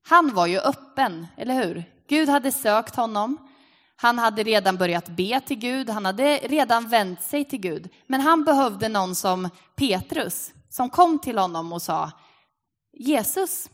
han 0.02 0.34
var 0.34 0.46
ju 0.46 0.58
öppen, 0.58 1.26
eller 1.36 1.54
hur? 1.54 1.84
Gud 2.08 2.28
hade 2.28 2.52
sökt 2.52 2.96
honom. 2.96 3.50
Han 3.96 4.18
hade 4.18 4.42
redan 4.42 4.76
börjat 4.76 5.08
be 5.08 5.40
till 5.40 5.58
Gud, 5.58 5.90
han 5.90 6.04
hade 6.04 6.36
redan 6.36 6.88
vänt 6.88 7.22
sig 7.22 7.44
till 7.44 7.60
Gud. 7.60 7.88
Men 8.06 8.20
han 8.20 8.44
behövde 8.44 8.88
någon 8.88 9.14
som 9.14 9.48
Petrus, 9.76 10.52
som 10.68 10.90
kom 10.90 11.18
till 11.18 11.38
honom 11.38 11.72
och 11.72 11.82
sa 11.82 12.10
Jesus, 12.92 13.70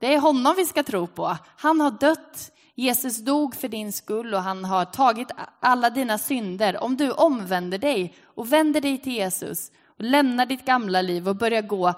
det 0.00 0.14
är 0.14 0.18
honom 0.18 0.54
vi 0.56 0.66
ska 0.66 0.82
tro 0.82 1.06
på. 1.06 1.36
Han 1.56 1.80
har 1.80 1.90
dött, 1.90 2.52
Jesus 2.74 3.18
dog 3.18 3.54
för 3.54 3.68
din 3.68 3.92
skull 3.92 4.34
och 4.34 4.42
han 4.42 4.64
har 4.64 4.84
tagit 4.84 5.30
alla 5.60 5.90
dina 5.90 6.18
synder. 6.18 6.82
Om 6.82 6.96
du 6.96 7.12
omvänder 7.12 7.78
dig 7.78 8.14
och 8.24 8.52
vänder 8.52 8.80
dig 8.80 8.98
till 9.02 9.12
Jesus 9.12 9.70
och 9.86 10.04
lämnar 10.04 10.46
ditt 10.46 10.64
gamla 10.64 11.02
liv 11.02 11.28
och 11.28 11.36
börjar 11.36 11.62
gå 11.62 11.94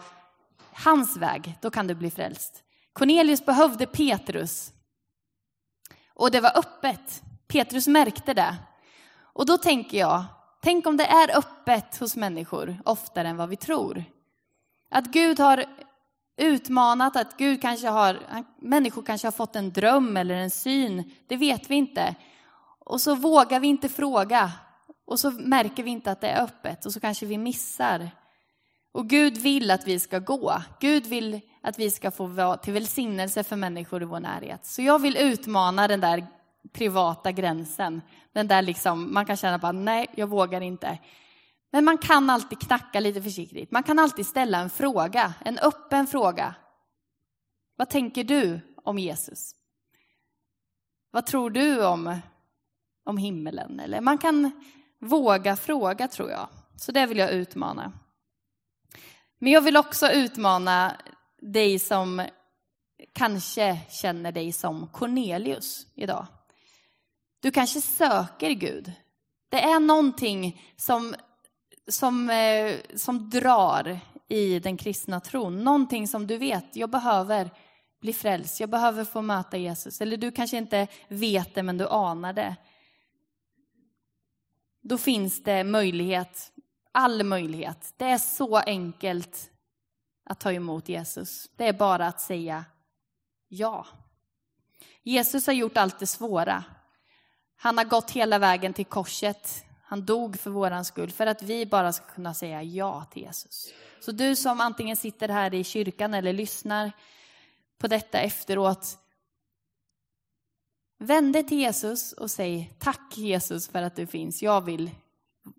hans 0.72 1.16
väg, 1.16 1.58
då 1.60 1.70
kan 1.70 1.86
du 1.86 1.94
bli 1.94 2.10
frälst. 2.10 2.62
Cornelius 2.92 3.46
behövde 3.46 3.86
Petrus. 3.86 4.72
Och 6.14 6.30
det 6.30 6.40
var 6.40 6.58
öppet. 6.58 7.22
Petrus 7.48 7.86
märkte 7.86 8.34
det. 8.34 8.56
Och 9.32 9.46
då 9.46 9.58
tänker 9.58 9.98
jag, 9.98 10.24
tänk 10.62 10.86
om 10.86 10.96
det 10.96 11.06
är 11.06 11.38
öppet 11.38 11.96
hos 11.96 12.16
människor 12.16 12.82
oftare 12.84 13.28
än 13.28 13.36
vad 13.36 13.48
vi 13.48 13.56
tror. 13.56 14.04
Att 14.90 15.06
Gud 15.06 15.38
har 15.38 15.64
utmanat, 16.36 17.16
att 17.16 17.36
Gud 17.36 17.62
kanske 17.62 17.88
har, 17.88 18.18
människor 18.58 19.02
kanske 19.02 19.26
har 19.26 19.32
fått 19.32 19.56
en 19.56 19.72
dröm 19.72 20.16
eller 20.16 20.34
en 20.34 20.50
syn, 20.50 21.12
det 21.26 21.36
vet 21.36 21.70
vi 21.70 21.74
inte. 21.74 22.14
Och 22.78 23.00
så 23.00 23.14
vågar 23.14 23.60
vi 23.60 23.68
inte 23.68 23.88
fråga 23.88 24.52
och 25.06 25.20
så 25.20 25.30
märker 25.30 25.82
vi 25.82 25.90
inte 25.90 26.10
att 26.10 26.20
det 26.20 26.28
är 26.28 26.42
öppet 26.42 26.86
och 26.86 26.92
så 26.92 27.00
kanske 27.00 27.26
vi 27.26 27.38
missar. 27.38 28.10
Och 28.92 29.08
Gud 29.08 29.38
vill 29.38 29.70
att 29.70 29.86
vi 29.86 30.00
ska 30.00 30.18
gå. 30.18 30.62
Gud 30.80 31.06
vill 31.06 31.40
att 31.62 31.78
vi 31.78 31.90
ska 31.90 32.10
få 32.10 32.26
vara 32.26 32.56
till 32.56 32.72
välsignelse 32.72 33.42
för 33.44 33.56
människor 33.56 34.02
i 34.02 34.04
vår 34.04 34.20
närhet. 34.20 34.66
Så 34.66 34.82
jag 34.82 34.98
vill 34.98 35.16
utmana 35.16 35.88
den 35.88 36.00
där 36.00 36.26
privata 36.72 37.32
gränsen. 37.32 38.02
Den 38.32 38.48
där 38.48 38.62
liksom, 38.62 39.14
man 39.14 39.26
kan 39.26 39.36
känna 39.36 39.58
bara, 39.58 39.72
nej, 39.72 40.06
jag 40.14 40.26
vågar 40.26 40.60
inte. 40.60 40.98
Men 41.72 41.84
man 41.84 41.98
kan 41.98 42.30
alltid 42.30 42.60
knacka 42.60 43.00
lite 43.00 43.22
försiktigt. 43.22 43.70
Man 43.70 43.82
kan 43.82 43.98
alltid 43.98 44.26
ställa 44.26 44.58
en 44.58 44.70
fråga, 44.70 45.34
en 45.44 45.58
öppen 45.58 46.06
fråga. 46.06 46.54
Vad 47.76 47.88
tänker 47.88 48.24
du 48.24 48.60
om 48.84 48.98
Jesus? 48.98 49.54
Vad 51.10 51.26
tror 51.26 51.50
du 51.50 51.86
om, 51.86 52.20
om 53.04 53.16
himmelen? 53.16 53.80
Eller 53.80 54.00
man 54.00 54.18
kan 54.18 54.50
våga 55.00 55.56
fråga, 55.56 56.08
tror 56.08 56.30
jag. 56.30 56.48
Så 56.76 56.92
det 56.92 57.06
vill 57.06 57.18
jag 57.18 57.30
utmana. 57.30 57.92
Men 59.38 59.52
jag 59.52 59.60
vill 59.60 59.76
också 59.76 60.10
utmana 60.10 60.96
dig 61.40 61.78
som 61.78 62.26
kanske 63.12 63.78
känner 63.90 64.32
dig 64.32 64.52
som 64.52 64.86
Cornelius 64.86 65.86
idag. 65.94 66.26
Du 67.40 67.50
kanske 67.50 67.80
söker 67.80 68.50
Gud. 68.50 68.92
Det 69.48 69.60
är 69.60 69.80
någonting 69.80 70.62
som, 70.76 71.14
som, 71.88 72.30
eh, 72.30 72.76
som 72.94 73.30
drar 73.30 74.00
i 74.28 74.58
den 74.58 74.76
kristna 74.76 75.20
tron. 75.20 75.64
Någonting 75.64 76.08
som 76.08 76.26
du 76.26 76.36
vet, 76.36 76.76
jag 76.76 76.90
behöver 76.90 77.50
bli 78.00 78.12
frälst, 78.12 78.60
jag 78.60 78.70
behöver 78.70 79.04
få 79.04 79.22
möta 79.22 79.56
Jesus. 79.56 80.00
Eller 80.00 80.16
du 80.16 80.30
kanske 80.30 80.56
inte 80.56 80.86
vet 81.08 81.54
det, 81.54 81.62
men 81.62 81.78
du 81.78 81.88
anar 81.88 82.32
det. 82.32 82.56
Då 84.82 84.98
finns 84.98 85.42
det 85.42 85.64
möjlighet, 85.64 86.52
all 86.92 87.24
möjlighet. 87.24 87.94
Det 87.96 88.04
är 88.04 88.18
så 88.18 88.56
enkelt 88.56 89.50
att 90.30 90.40
ta 90.40 90.52
emot 90.52 90.88
Jesus. 90.88 91.50
Det 91.56 91.68
är 91.68 91.72
bara 91.72 92.06
att 92.06 92.20
säga 92.20 92.64
ja. 93.48 93.86
Jesus 95.02 95.46
har 95.46 95.54
gjort 95.54 95.76
allt 95.76 95.98
det 95.98 96.06
svåra. 96.06 96.64
Han 97.56 97.78
har 97.78 97.84
gått 97.84 98.10
hela 98.10 98.38
vägen 98.38 98.72
till 98.72 98.84
korset. 98.84 99.64
Han 99.84 100.04
dog 100.04 100.38
för 100.38 100.50
våran 100.50 100.84
skull, 100.84 101.10
för 101.10 101.26
att 101.26 101.42
vi 101.42 101.66
bara 101.66 101.92
ska 101.92 102.04
kunna 102.06 102.34
säga 102.34 102.62
ja 102.62 103.04
till 103.04 103.22
Jesus. 103.22 103.68
Så 104.00 104.12
du 104.12 104.36
som 104.36 104.60
antingen 104.60 104.96
sitter 104.96 105.28
här 105.28 105.54
i 105.54 105.64
kyrkan 105.64 106.14
eller 106.14 106.32
lyssnar 106.32 106.92
på 107.78 107.88
detta 107.88 108.18
efteråt, 108.18 108.98
vänd 110.98 111.32
dig 111.32 111.46
till 111.46 111.58
Jesus 111.58 112.12
och 112.12 112.30
säg 112.30 112.76
tack 112.78 113.16
Jesus 113.16 113.68
för 113.68 113.82
att 113.82 113.96
du 113.96 114.06
finns. 114.06 114.42
Jag 114.42 114.60
vill, 114.60 114.90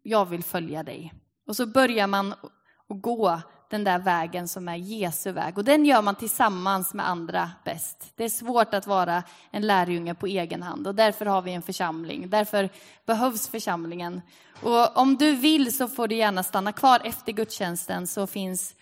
jag 0.04 0.26
vill 0.26 0.44
följa 0.44 0.84
dig. 0.84 1.14
Och 1.48 1.56
så 1.56 1.66
börjar 1.66 2.08
man 2.08 2.34
att 2.34 3.02
gå 3.02 3.42
den 3.72 3.84
där 3.84 4.00
vägen 4.00 4.48
som 4.48 4.68
är 4.68 4.76
Jesu 4.76 5.32
väg. 5.32 5.58
Och 5.58 5.64
den 5.64 5.86
gör 5.86 6.02
man 6.02 6.16
tillsammans 6.16 6.94
med 6.94 7.10
andra 7.10 7.52
bäst. 7.66 8.12
Det 8.16 8.24
är 8.24 8.30
svårt 8.30 8.74
att 8.74 8.88
vara 8.88 9.24
en 9.52 9.68
lärjunge 9.68 10.16
på 10.16 10.28
egen 10.28 10.64
hand 10.64 10.88
och 10.88 10.96
därför 10.96 11.26
har 11.26 11.42
vi 11.42 11.54
en 11.54 11.62
församling. 11.62 12.30
Därför 12.30 12.70
behövs 13.06 13.48
församlingen. 13.48 14.22
Och 14.62 14.98
om 14.98 15.18
du 15.18 15.36
vill 15.36 15.76
så 15.78 15.88
får 15.88 16.08
du 16.08 16.16
gärna 16.16 16.44
stanna 16.44 16.72
kvar 16.72 17.02
efter 17.04 17.32
gudstjänsten 17.32 18.08
så 18.08 18.28
finns 18.28 18.76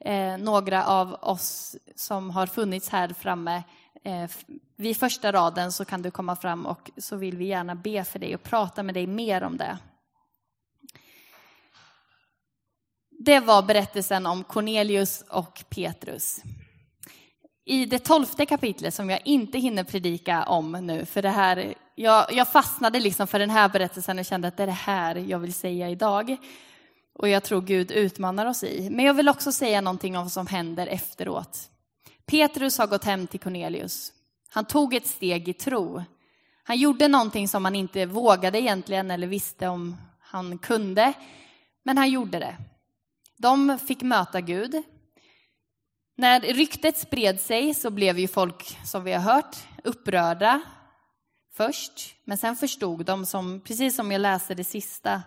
eh, 0.00 0.38
några 0.38 0.86
av 0.86 1.14
oss 1.20 1.76
som 1.94 2.30
har 2.30 2.46
funnits 2.46 2.88
här 2.88 3.08
framme 3.08 3.62
eh, 4.04 4.30
vid 4.76 4.96
första 4.96 5.32
raden 5.32 5.72
så 5.72 5.84
kan 5.84 6.02
du 6.02 6.10
komma 6.10 6.36
fram 6.36 6.66
och 6.66 6.90
så 6.96 7.16
vill 7.16 7.36
vi 7.36 7.44
gärna 7.44 7.74
be 7.74 8.04
för 8.04 8.18
dig 8.18 8.34
och 8.34 8.42
prata 8.42 8.82
med 8.82 8.94
dig 8.94 9.06
mer 9.06 9.42
om 9.42 9.56
det. 9.56 9.78
Det 13.20 13.40
var 13.40 13.62
berättelsen 13.62 14.26
om 14.26 14.44
Cornelius 14.44 15.24
och 15.30 15.64
Petrus. 15.68 16.40
I 17.64 17.86
det 17.86 17.98
tolfte 17.98 18.46
kapitlet, 18.46 18.94
som 18.94 19.10
jag 19.10 19.20
inte 19.24 19.58
hinner 19.58 19.84
predika 19.84 20.44
om 20.44 20.72
nu, 20.72 21.04
för 21.04 21.22
det 21.22 21.28
här, 21.28 21.74
jag, 21.94 22.32
jag 22.32 22.48
fastnade 22.48 23.00
liksom 23.00 23.26
för 23.26 23.38
den 23.38 23.50
här 23.50 23.68
berättelsen 23.68 24.18
och 24.18 24.24
kände 24.24 24.48
att 24.48 24.56
det 24.56 24.62
är 24.62 24.66
det 24.66 24.72
här 24.72 25.16
jag 25.16 25.38
vill 25.38 25.54
säga 25.54 25.88
idag. 25.88 26.36
Och 27.14 27.28
jag 27.28 27.42
tror 27.44 27.60
Gud 27.60 27.90
utmanar 27.90 28.46
oss 28.46 28.64
i. 28.64 28.90
Men 28.90 29.04
jag 29.04 29.14
vill 29.14 29.28
också 29.28 29.52
säga 29.52 29.80
någonting 29.80 30.16
om 30.16 30.22
vad 30.22 30.32
som 30.32 30.46
händer 30.46 30.86
efteråt. 30.86 31.58
Petrus 32.26 32.78
har 32.78 32.86
gått 32.86 33.04
hem 33.04 33.26
till 33.26 33.40
Cornelius. 33.40 34.12
Han 34.50 34.64
tog 34.64 34.94
ett 34.94 35.06
steg 35.06 35.48
i 35.48 35.52
tro. 35.52 36.02
Han 36.62 36.78
gjorde 36.78 37.08
någonting 37.08 37.48
som 37.48 37.64
han 37.64 37.74
inte 37.74 38.06
vågade 38.06 38.60
egentligen 38.60 39.10
eller 39.10 39.26
visste 39.26 39.68
om 39.68 39.96
han 40.20 40.58
kunde. 40.58 41.12
Men 41.82 41.98
han 41.98 42.10
gjorde 42.10 42.38
det. 42.38 42.56
De 43.38 43.78
fick 43.78 44.02
möta 44.02 44.40
Gud. 44.40 44.82
När 46.16 46.40
ryktet 46.40 46.98
spred 46.98 47.40
sig 47.40 47.74
så 47.74 47.90
blev 47.90 48.18
ju 48.18 48.28
folk, 48.28 48.78
som 48.84 49.04
vi 49.04 49.12
har 49.12 49.20
hört, 49.20 49.56
upprörda 49.84 50.60
först. 51.52 52.14
Men 52.24 52.38
sen 52.38 52.56
förstod 52.56 53.04
de, 53.04 53.26
som, 53.26 53.60
precis 53.60 53.96
som 53.96 54.12
jag 54.12 54.20
läste 54.20 54.54
det 54.54 54.64
sista, 54.64 55.22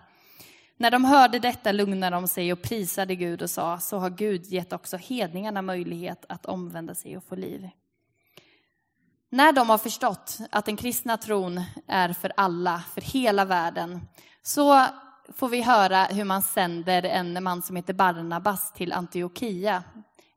när 0.76 0.90
de 0.90 1.04
hörde 1.04 1.38
detta 1.38 1.72
lugnade 1.72 2.16
de 2.16 2.28
sig 2.28 2.52
och 2.52 2.62
prisade 2.62 3.14
Gud 3.14 3.42
och 3.42 3.50
sa, 3.50 3.78
så 3.78 3.98
har 3.98 4.10
Gud 4.10 4.46
gett 4.46 4.72
också 4.72 4.96
hedningarna 4.96 5.62
möjlighet 5.62 6.24
att 6.28 6.46
omvända 6.46 6.94
sig 6.94 7.16
och 7.16 7.24
få 7.24 7.34
liv. 7.34 7.68
När 9.30 9.52
de 9.52 9.70
har 9.70 9.78
förstått 9.78 10.38
att 10.50 10.64
den 10.64 10.76
kristna 10.76 11.16
tron 11.16 11.60
är 11.86 12.12
för 12.12 12.32
alla, 12.36 12.82
för 12.94 13.00
hela 13.00 13.44
världen, 13.44 14.00
så 14.42 14.86
får 15.36 15.48
vi 15.48 15.62
höra 15.62 16.04
hur 16.04 16.24
man 16.24 16.42
sänder 16.42 17.02
en 17.02 17.42
man 17.42 17.62
som 17.62 17.76
heter 17.76 17.94
Barnabas 17.94 18.72
till 18.72 18.92
Antiochia. 18.92 19.84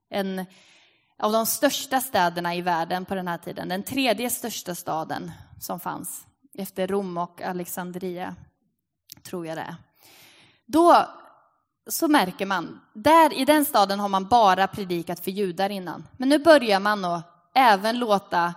En 0.10 0.46
av 1.20 1.32
de 1.32 1.46
största 1.46 2.02
städerna 2.02 2.56
i 2.56 2.62
världen 2.62 3.06
på 3.06 3.16
den 3.16 3.28
här 3.28 3.38
tiden. 3.38 3.70
Den 3.70 3.84
tredje 3.84 4.30
största 4.30 4.76
staden 4.76 5.32
som 5.60 5.80
fanns 5.80 6.28
efter 6.58 6.88
Rom 6.88 7.18
och 7.18 7.42
Alexandria, 7.42 8.36
tror 9.24 9.48
jag 9.48 9.58
det 9.58 9.62
är. 9.62 9.76
Då 10.66 11.06
så 11.88 12.08
märker 12.08 12.46
man, 12.46 12.82
där 12.94 13.34
i 13.34 13.46
den 13.46 13.66
staden 13.66 14.00
har 14.00 14.10
man 14.10 14.28
bara 14.28 14.68
predikat 14.68 15.20
för 15.20 15.32
judar 15.32 15.70
innan. 15.70 16.08
Men 16.18 16.30
nu 16.30 16.40
börjar 16.40 16.80
man 16.80 17.06
att 17.06 17.52
även 17.56 18.00
låta 18.00 18.54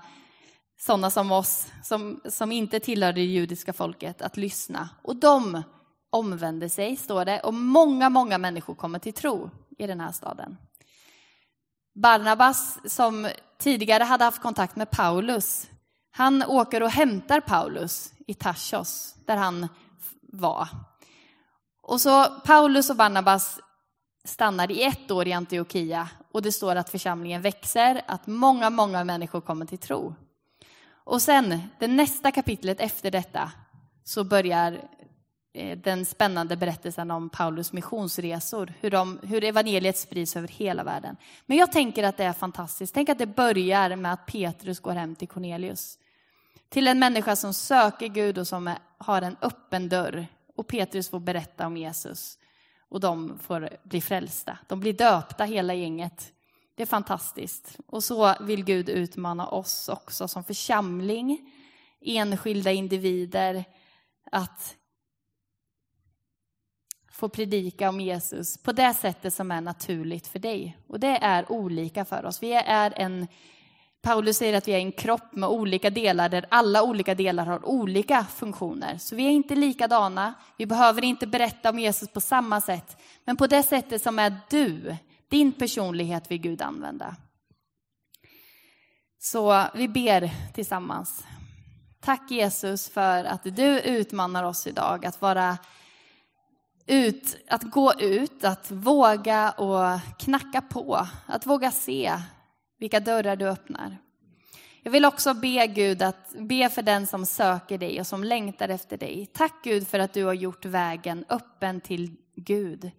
sådana 0.80 1.10
som 1.10 1.32
oss, 1.32 1.66
som, 1.82 2.20
som 2.28 2.52
inte 2.52 2.80
tillhör 2.80 3.12
det 3.12 3.24
judiska 3.24 3.72
folket, 3.72 4.22
att 4.22 4.36
lyssna. 4.36 4.88
Och 5.02 5.16
de 5.16 5.62
omvände 6.10 6.68
sig, 6.68 6.96
står 6.96 7.24
det, 7.24 7.40
och 7.40 7.54
många, 7.54 8.08
många 8.08 8.38
människor 8.38 8.74
kommer 8.74 8.98
till 8.98 9.12
tro 9.12 9.50
i 9.78 9.86
den 9.86 10.00
här 10.00 10.12
staden. 10.12 10.56
Barnabas, 11.94 12.78
som 12.84 13.28
tidigare 13.58 14.04
hade 14.04 14.24
haft 14.24 14.42
kontakt 14.42 14.76
med 14.76 14.90
Paulus, 14.90 15.66
han 16.10 16.42
åker 16.42 16.82
och 16.82 16.90
hämtar 16.90 17.40
Paulus 17.40 18.12
i 18.26 18.34
Tarsos, 18.34 19.14
där 19.26 19.36
han 19.36 19.68
var. 20.22 20.68
Och 21.82 22.00
så 22.00 22.24
Paulus 22.24 22.90
och 22.90 22.96
Barnabas 22.96 23.60
stannar 24.24 24.70
i 24.70 24.82
ett 24.82 25.10
år 25.10 25.28
i 25.28 25.32
Antiochia 25.32 26.08
och 26.32 26.42
det 26.42 26.52
står 26.52 26.76
att 26.76 26.90
församlingen 26.90 27.42
växer, 27.42 28.02
att 28.06 28.26
många, 28.26 28.70
många 28.70 29.04
människor 29.04 29.40
kommer 29.40 29.66
till 29.66 29.78
tro. 29.78 30.14
Och 31.04 31.22
sen, 31.22 31.60
det 31.78 31.86
nästa 31.86 32.30
kapitlet 32.30 32.80
efter 32.80 33.10
detta, 33.10 33.52
så 34.04 34.24
börjar 34.24 34.80
Eh, 35.58 35.78
den 35.78 36.06
spännande 36.06 36.56
berättelsen 36.56 37.10
om 37.10 37.28
Paulus 37.28 37.72
missionsresor, 37.72 38.72
hur, 38.80 38.90
de, 38.90 39.18
hur 39.22 39.44
evangeliet 39.44 39.98
sprids 39.98 40.36
över 40.36 40.48
hela 40.48 40.84
världen. 40.84 41.16
Men 41.46 41.56
jag 41.56 41.72
tänker 41.72 42.04
att 42.04 42.16
det 42.16 42.24
är 42.24 42.32
fantastiskt. 42.32 42.94
Tänk 42.94 43.08
att 43.08 43.18
det 43.18 43.26
börjar 43.26 43.96
med 43.96 44.12
att 44.12 44.26
Petrus 44.26 44.80
går 44.80 44.92
hem 44.92 45.14
till 45.14 45.28
Cornelius. 45.28 45.98
Till 46.68 46.86
en 46.86 46.98
människa 46.98 47.36
som 47.36 47.54
söker 47.54 48.06
Gud 48.06 48.38
och 48.38 48.46
som 48.46 48.74
har 48.98 49.22
en 49.22 49.36
öppen 49.42 49.88
dörr. 49.88 50.26
Och 50.56 50.66
Petrus 50.66 51.08
får 51.08 51.20
berätta 51.20 51.66
om 51.66 51.76
Jesus. 51.76 52.38
Och 52.88 53.00
de 53.00 53.38
får 53.38 53.68
bli 53.82 54.00
frälsta. 54.00 54.58
De 54.66 54.80
blir 54.80 54.92
döpta 54.92 55.44
hela 55.44 55.74
gänget. 55.74 56.32
Det 56.74 56.82
är 56.82 56.86
fantastiskt. 56.86 57.78
Och 57.86 58.04
så 58.04 58.34
vill 58.40 58.64
Gud 58.64 58.88
utmana 58.88 59.48
oss 59.48 59.88
också 59.88 60.28
som 60.28 60.44
församling, 60.44 61.52
enskilda 62.00 62.72
individer, 62.72 63.64
att 64.32 64.77
få 67.18 67.28
predika 67.28 67.88
om 67.88 68.00
Jesus 68.00 68.58
på 68.58 68.72
det 68.72 68.94
sättet 68.94 69.34
som 69.34 69.50
är 69.50 69.60
naturligt 69.60 70.26
för 70.26 70.38
dig. 70.38 70.78
Och 70.86 71.00
det 71.00 71.18
är 71.22 71.52
olika 71.52 72.04
för 72.04 72.24
oss. 72.24 72.42
Vi 72.42 72.52
är 72.52 72.92
en, 72.96 73.26
Paulus 74.02 74.36
säger 74.36 74.58
att 74.58 74.68
vi 74.68 74.72
är 74.72 74.78
en 74.78 74.92
kropp 74.92 75.32
med 75.32 75.48
olika 75.48 75.90
delar 75.90 76.28
där 76.28 76.46
alla 76.48 76.82
olika 76.82 77.14
delar 77.14 77.46
har 77.46 77.68
olika 77.68 78.24
funktioner. 78.24 78.98
Så 78.98 79.16
vi 79.16 79.26
är 79.26 79.30
inte 79.30 79.54
likadana. 79.54 80.34
Vi 80.56 80.66
behöver 80.66 81.04
inte 81.04 81.26
berätta 81.26 81.70
om 81.70 81.78
Jesus 81.78 82.08
på 82.08 82.20
samma 82.20 82.60
sätt. 82.60 82.96
Men 83.24 83.36
på 83.36 83.46
det 83.46 83.62
sättet 83.62 84.02
som 84.02 84.18
är 84.18 84.36
du, 84.50 84.96
din 85.28 85.52
personlighet 85.52 86.30
vill 86.30 86.40
Gud 86.40 86.62
använda. 86.62 87.16
Så 89.18 89.64
vi 89.74 89.88
ber 89.88 90.30
tillsammans. 90.54 91.24
Tack 92.00 92.30
Jesus 92.30 92.88
för 92.88 93.24
att 93.24 93.44
du 93.44 93.80
utmanar 93.80 94.44
oss 94.44 94.66
idag 94.66 95.06
att 95.06 95.20
vara 95.20 95.58
ut, 96.88 97.36
att 97.48 97.62
gå 97.62 97.92
ut, 97.94 98.44
att 98.44 98.70
våga 98.70 99.50
och 99.50 100.00
knacka 100.18 100.60
på, 100.60 101.06
att 101.26 101.46
våga 101.46 101.70
se 101.70 102.12
vilka 102.78 103.00
dörrar 103.00 103.36
du 103.36 103.48
öppnar. 103.48 103.98
Jag 104.82 104.92
vill 104.92 105.04
också 105.04 105.34
be 105.34 105.66
Gud 105.66 106.02
att 106.02 106.34
be 106.38 106.68
för 106.68 106.82
den 106.82 107.06
som 107.06 107.26
söker 107.26 107.78
dig 107.78 108.00
och 108.00 108.06
som 108.06 108.24
längtar 108.24 108.68
efter 108.68 108.96
dig. 108.96 109.30
Tack 109.32 109.64
Gud 109.64 109.88
för 109.88 109.98
att 109.98 110.12
du 110.12 110.24
har 110.24 110.34
gjort 110.34 110.64
vägen 110.64 111.24
öppen 111.28 111.80
till 111.80 112.16
Gud. 112.36 112.90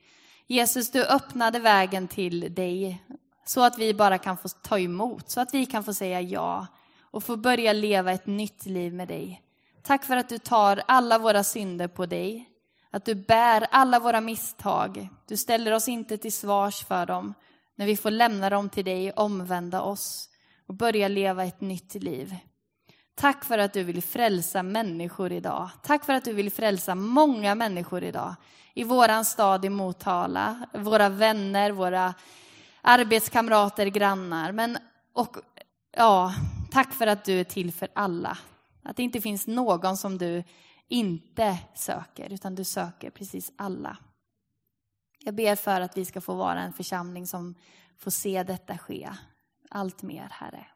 Jesus, 0.47 0.91
du 0.91 1.03
öppnade 1.03 1.59
vägen 1.59 2.07
till 2.07 2.55
dig 2.55 3.03
så 3.45 3.63
att 3.63 3.79
vi 3.79 3.93
bara 3.93 4.17
kan 4.17 4.37
få 4.37 4.47
ta 4.49 4.79
emot, 4.79 5.29
så 5.29 5.41
att 5.41 5.53
vi 5.53 5.65
kan 5.65 5.83
få 5.83 5.93
säga 5.93 6.21
ja 6.21 6.67
och 7.01 7.23
få 7.23 7.37
börja 7.37 7.73
leva 7.73 8.11
ett 8.11 8.27
nytt 8.27 8.65
liv 8.65 8.93
med 8.93 9.07
dig. 9.07 9.41
Tack 9.83 10.03
för 10.03 10.17
att 10.17 10.29
du 10.29 10.37
tar 10.37 10.81
alla 10.87 11.17
våra 11.17 11.43
synder 11.43 11.87
på 11.87 12.05
dig 12.05 12.48
att 12.91 13.05
du 13.05 13.15
bär 13.15 13.67
alla 13.71 13.99
våra 13.99 14.21
misstag. 14.21 15.09
Du 15.27 15.37
ställer 15.37 15.71
oss 15.71 15.87
inte 15.87 16.17
till 16.17 16.33
svars 16.33 16.85
för 16.85 17.05
dem. 17.05 17.33
När 17.75 17.85
vi 17.85 17.97
får 17.97 18.11
lämna 18.11 18.49
dem 18.49 18.69
till 18.69 18.85
dig, 18.85 19.11
omvända 19.11 19.81
oss 19.81 20.29
och 20.67 20.73
börja 20.73 21.07
leva 21.07 21.45
ett 21.45 21.61
nytt 21.61 21.95
liv. 21.95 22.35
Tack 23.15 23.45
för 23.45 23.57
att 23.57 23.73
du 23.73 23.83
vill 23.83 24.03
frälsa 24.03 24.63
människor 24.63 25.31
idag. 25.31 25.69
Tack 25.83 26.05
för 26.05 26.13
att 26.13 26.25
du 26.25 26.33
vill 26.33 26.51
frälsa 26.51 26.95
många 26.95 27.55
människor 27.55 28.03
idag. 28.03 28.35
I 28.73 28.83
våran 28.83 29.25
stad 29.25 29.65
i 29.65 29.69
Motala, 29.69 30.67
våra 30.73 31.09
vänner, 31.09 31.71
våra 31.71 32.13
arbetskamrater, 32.81 33.85
grannar. 33.85 34.51
Men, 34.51 34.77
och, 35.13 35.37
ja, 35.97 36.33
tack 36.71 36.93
för 36.93 37.07
att 37.07 37.25
du 37.25 37.39
är 37.39 37.43
till 37.43 37.73
för 37.73 37.87
alla. 37.93 38.37
Att 38.83 38.97
det 38.97 39.03
inte 39.03 39.21
finns 39.21 39.47
någon 39.47 39.97
som 39.97 40.17
du 40.17 40.43
inte 40.89 41.57
söker, 41.75 42.33
utan 42.33 42.55
du 42.55 42.63
söker 42.63 43.09
precis 43.09 43.51
alla. 43.55 43.97
Jag 45.19 45.35
ber 45.35 45.55
för 45.55 45.81
att 45.81 45.97
vi 45.97 46.05
ska 46.05 46.21
få 46.21 46.35
vara 46.35 46.61
en 46.61 46.73
församling 46.73 47.27
som 47.27 47.55
får 47.97 48.11
se 48.11 48.43
detta 48.43 48.77
ske 48.77 49.09
allt 49.69 50.01
mer, 50.01 50.27
Herre. 50.31 50.67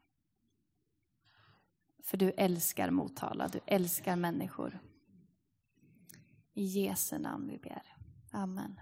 För 2.03 2.17
du 2.17 2.31
älskar 2.31 2.89
Motala, 2.89 3.47
du 3.47 3.59
älskar 3.65 4.15
människor. 4.15 4.79
I 6.53 6.63
Jesu 6.63 7.17
namn 7.17 7.47
vi 7.47 7.57
ber. 7.57 7.95
Amen. 8.31 8.79